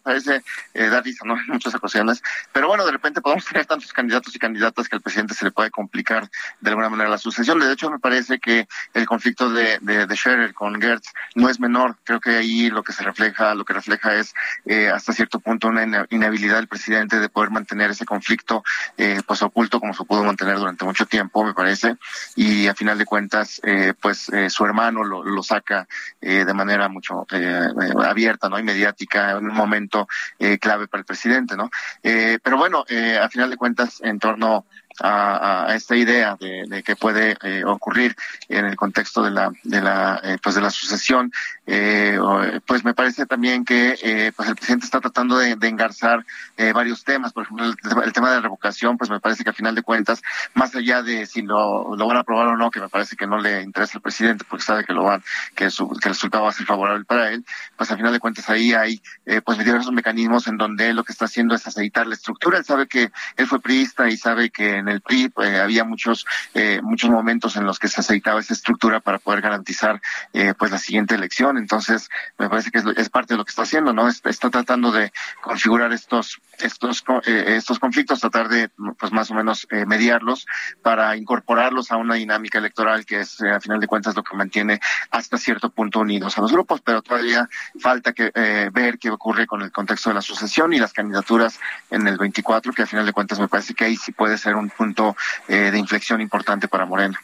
[0.04, 0.44] parece
[0.76, 1.34] eh, dar ¿no?
[1.40, 2.22] En muchas ocasiones.
[2.54, 5.52] Pero bueno, de repente podemos tener tantos candidatos y candidatas que al presidente se le
[5.52, 6.30] puede complicar
[6.62, 7.58] de alguna manera la sucesión.
[7.60, 11.60] De hecho, me parece que el conflicto de, de, de Scherer con Gertz no es
[11.60, 11.98] menor.
[12.04, 14.36] Creo que ahí lo que se refleja, lo que refleja es
[14.66, 18.64] eh, hasta cierto punto una inhabilidad del presidente de poder mantener ese conflicto
[18.96, 21.96] eh, pues oculto como se pudo mantener durante mucho tiempo, me parece.
[22.36, 25.88] Y a final de cuentas, eh, pues eh, su hermano lo, lo saca
[26.22, 27.70] eh, de manera mucho eh,
[28.06, 28.60] abierta, ¿no?
[28.60, 31.70] Inmediata en un momento eh, clave para el presidente, ¿no?
[32.04, 34.66] Eh, pero bueno, eh, a final de cuentas, en torno
[35.02, 38.16] a, esta idea de, de que puede eh, ocurrir
[38.48, 41.32] en el contexto de la de la eh, pues de la sucesión.
[41.66, 42.20] Eh,
[42.66, 46.26] pues me parece también que pues el presidente está tratando de, de engarzar
[46.74, 47.32] varios temas.
[47.32, 47.66] Por ejemplo
[48.04, 50.22] el, tema de la revocación pues me parece que a final de cuentas
[50.56, 53.28] más allá de si lo, lo van a aprobar o no que me parece que
[53.28, 55.24] no le interesa al presidente porque sabe que lo van
[55.56, 57.46] que, su, que el resultado va a ser favorable para él
[57.78, 59.02] pues a final de cuentas ahí hay
[59.46, 62.58] pues diversos mecanismos en donde él lo que está haciendo es aceitar la estructura.
[62.58, 66.26] Él sabe que él fue priista y sabe que en el PRI eh, había muchos
[66.54, 70.02] eh, muchos momentos en los que se aceitaba esa estructura para poder garantizar
[70.34, 71.58] eh, pues la siguiente elección.
[71.58, 74.50] Entonces me parece que es, es, parte de lo que está haciendo no está, está
[74.50, 75.12] tratando de
[75.42, 80.46] configurar estos estos eh, estos conflictos tratar de pues más o menos eh, mediarlos
[80.82, 84.80] para incorporarlos a una dinámica electoral que es a final de cuentas lo que mantiene
[85.12, 86.82] hasta cierto punto unidos a los grupos.
[86.82, 88.32] Pero todavía falta que
[88.72, 91.60] ver qué ocurre con el contexto de la sucesión y las candidaturas
[91.90, 94.56] en el 24 que a final de cuentas me parece que ahí sí puede ser
[94.56, 95.16] un punto
[95.48, 97.20] eh, de inflexión importante para Morena.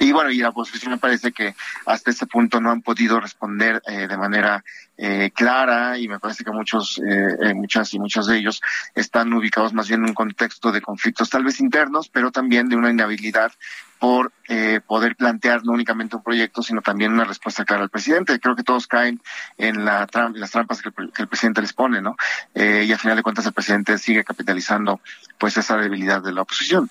[0.00, 1.54] Y bueno, y la oposición me parece que
[1.86, 4.64] hasta ese punto no han podido responder eh, de manera
[4.98, 8.60] eh, clara y me parece que muchos, eh, muchas y muchos de ellos
[8.94, 12.76] están ubicados más bien en un contexto de conflictos tal vez internos, pero también de
[12.76, 13.52] una inhabilidad
[13.98, 18.38] por eh, poder plantear no únicamente un proyecto, sino también una respuesta clara al presidente.
[18.40, 19.20] Creo que todos caen
[19.56, 22.16] en, la tram las trampas que el, que el, presidente les pone, ¿no?
[22.54, 25.00] Eh, y al final de cuentas el presidente sigue capitalizando
[25.38, 26.90] pues esa debilidad de la oposición.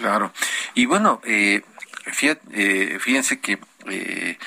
[0.00, 0.32] Claro.
[0.74, 1.62] Y bueno, eh,
[2.12, 4.38] fíjate, eh, fíjense que eh,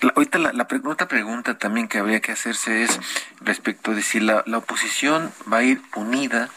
[0.00, 3.00] la, ahorita la, la, otra pregunta también que habría que hacerse es
[3.40, 6.50] respecto de si la, la oposición va a ir unida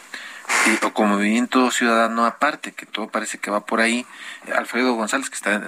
[0.68, 4.06] eh, o como movimiento ciudadano aparte, que todo parece que va por ahí.
[4.56, 5.62] Alfredo González, que está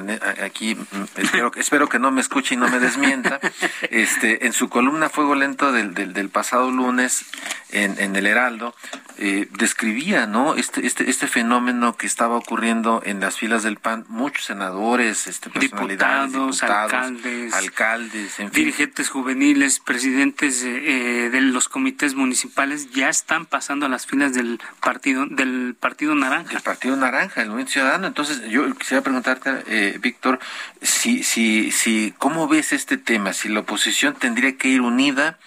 [0.44, 3.40] aquí, mm, espero, espero que no me escuche y no me desmienta,
[3.90, 7.26] este, en su columna Fuego Lento del, del, del pasado lunes
[7.72, 8.76] en, en el Heraldo,
[9.20, 10.56] eh, describía ¿no?
[10.56, 15.50] este, este, este fenómeno que estaba ocurriendo en las filas del PAN, muchos senadores, este,
[15.50, 23.10] personalidades, diputados, diputados alcaldes, alcaldes en dirigentes juveniles, presidentes eh, de los comités municipales ya
[23.10, 26.56] están pasando a las filas del partido del partido naranja.
[26.56, 28.08] El partido naranja, el movimiento ciudadano.
[28.08, 30.40] Entonces, yo quisiera preguntarte, eh, Víctor,
[30.82, 33.34] si, si, si, ¿cómo ves este tema?
[33.34, 35.38] Si la oposición tendría que ir unida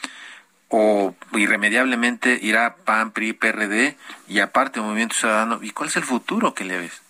[0.69, 3.97] o irremediablemente irá PAN, PRI, PRD
[4.29, 5.59] y aparte Movimiento Ciudadano.
[5.63, 7.03] ¿Y cuál es el futuro que le ves?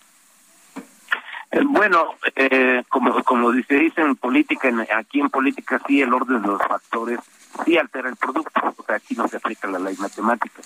[1.65, 6.41] Bueno, eh, como como se dice en política, en, aquí en política sí el orden
[6.41, 7.19] de los factores
[7.65, 10.61] sí altera el producto, o sea, aquí no se aplica la ley matemática.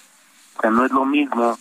[0.58, 1.58] O sea, no es lo mismo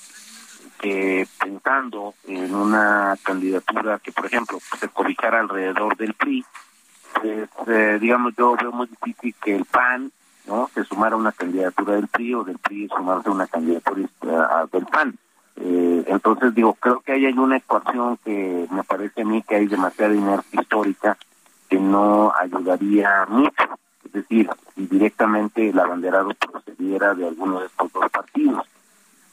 [0.80, 6.44] que pensando en una candidatura que, por ejemplo, se cobijara alrededor del PRI,
[7.14, 10.12] pues, eh, digamos, yo veo muy difícil que el PAN
[10.46, 14.02] no se sumara a una candidatura del PRI o del PRI sumarse a una candidatura
[14.02, 15.16] uh, del PAN.
[15.56, 19.56] Eh, entonces digo, creo que ahí hay una ecuación que me parece a mí que
[19.56, 21.16] hay demasiada inercia histórica
[21.68, 23.78] que no ayudaría mucho.
[24.04, 28.66] Es decir, si directamente el abanderado procediera de alguno de estos dos partidos.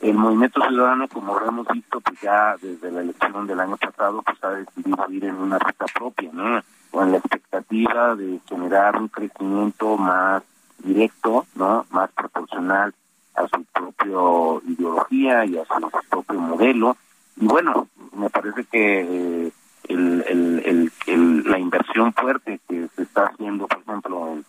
[0.02, 4.24] El movimiento ciudadano, como lo hemos visto, pues ya desde la elección del año pasado,
[4.24, 6.62] pues ha decidido ir en una ruta propia, ¿no?
[6.90, 10.42] Con la expectativa de generar un crecimiento más
[10.80, 11.86] directo, ¿no?
[11.92, 12.96] Más proporcional
[13.36, 16.98] a su propia ideología y a su propio modelo.
[17.38, 19.52] Y bueno, me parece que eh,
[19.88, 24.46] el, el, el, la inversión fuerte que se está haciendo, por ejemplo, en,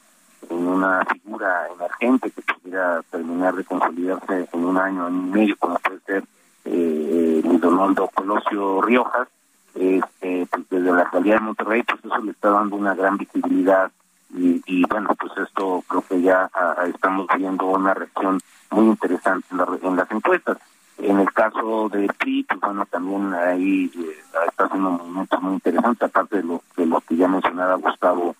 [0.49, 5.57] en una figura emergente que pudiera terminar de consolidarse en un año, año y medio,
[5.59, 6.24] como puede ser
[6.64, 9.28] eh, Ronaldo Colosio Riojas,
[9.74, 13.90] este, pues desde la calidad de Monterrey, pues eso le está dando una gran visibilidad
[14.34, 16.51] y, y bueno, pues esto creo que ya
[16.86, 18.40] estamos viendo una reacción
[18.70, 20.59] muy interesante en, la, en las encuestas.
[20.99, 26.03] En el caso de PRI, pues bueno, también ahí eh, está haciendo movimientos muy interesantes,
[26.03, 28.36] aparte de lo, de lo que ya mencionaba Gustavo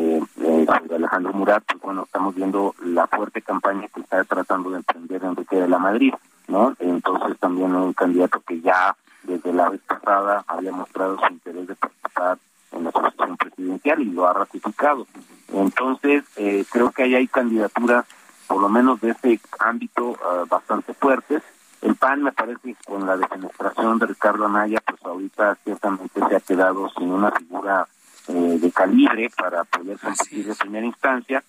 [0.00, 4.78] eh, eh, Alejandro Murat, pues bueno, estamos viendo la fuerte campaña que está tratando de
[4.78, 6.14] emprender Enrique de la Madrid,
[6.48, 6.74] ¿no?
[6.78, 11.74] Entonces también un candidato que ya desde la vez pasada había mostrado su interés de
[11.74, 12.38] participar
[12.72, 15.06] en la sucesión presidencial y lo ha ratificado.
[15.52, 18.06] Entonces, eh, creo que ahí hay candidaturas,
[18.46, 21.42] por lo menos de ese ámbito, uh, bastante fuertes.
[21.82, 26.40] El PAN me parece con la defenestración de Ricardo Anaya, pues ahorita ciertamente se ha
[26.40, 27.86] quedado sin una figura
[28.30, 31.42] eh, de calibre para poder competir de primera instancia.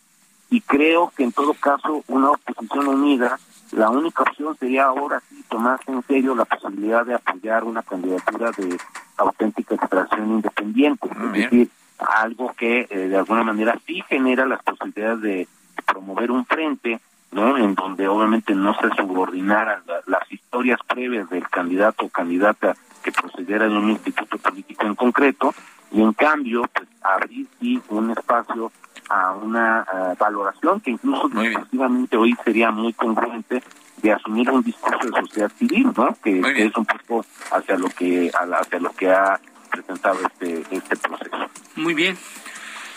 [0.50, 3.40] Y creo que en todo caso una oposición unida,
[3.72, 8.52] la única opción sería ahora sí tomarse en serio la posibilidad de apoyar una candidatura
[8.52, 8.78] de
[9.18, 11.08] auténtica extracción independiente.
[11.08, 15.48] Es decir, algo que eh, de alguna manera sí genera las posibilidades de
[15.86, 17.00] promover un frente,
[17.32, 17.58] ¿no?
[17.58, 23.12] En donde obviamente no se subordinaran la, las historias previas del candidato o candidata que
[23.12, 25.54] procediera de un instituto político en concreto,
[25.92, 28.72] y en cambio, pues abrir sí un espacio
[29.10, 33.62] a una uh, valoración que incluso efectivamente hoy sería muy congruente
[34.02, 36.16] de asumir un discurso de sociedad civil, ¿no?
[36.24, 39.40] Que, que es un poco hacia lo que hacia lo que ha
[39.70, 41.38] presentado este este proceso.
[41.76, 42.18] Muy bien.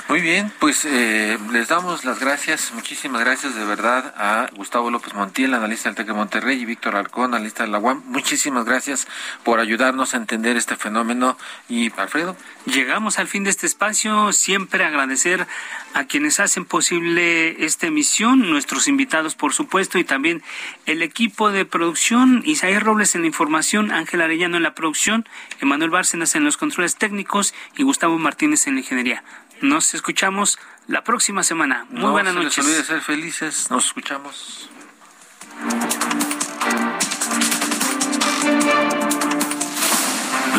[0.06, 5.14] Muy bien, pues eh, les damos las gracias, muchísimas gracias de verdad a Gustavo López
[5.14, 8.02] Montiel, analista del TEC de Monterrey, y Víctor Arcón, analista de la UAM.
[8.06, 9.08] Muchísimas gracias
[9.44, 11.38] por ayudarnos a entender este fenómeno.
[11.70, 12.36] Y Alfredo.
[12.66, 14.32] Llegamos al fin de este espacio.
[14.32, 15.46] Siempre agradecer
[15.94, 20.42] a quienes hacen posible esta emisión, nuestros invitados, por supuesto, y también
[20.84, 25.26] el equipo de producción, Isaías Robles en la información, Ángel Arellano en la producción,
[25.60, 29.24] Emanuel Bárcenas en los controles técnicos y Gustavo Martínez en la ingeniería.
[29.60, 31.86] Nos escuchamos la próxima semana.
[31.90, 32.66] Muy no buenas se noches.
[32.66, 33.70] Les ser felices.
[33.70, 34.70] Nos escuchamos.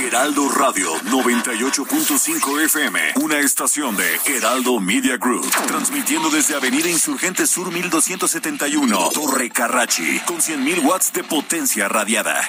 [0.00, 7.70] Heraldo Radio 98.5 FM, una estación de Heraldo Media Group, transmitiendo desde Avenida Insurgente Sur
[7.70, 12.40] 1271, Torre Carrachi, con 100.000 watts de potencia radiada.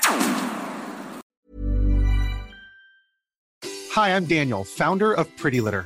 [3.94, 5.86] Hi, I'm Daniel, founder of Pretty Litter.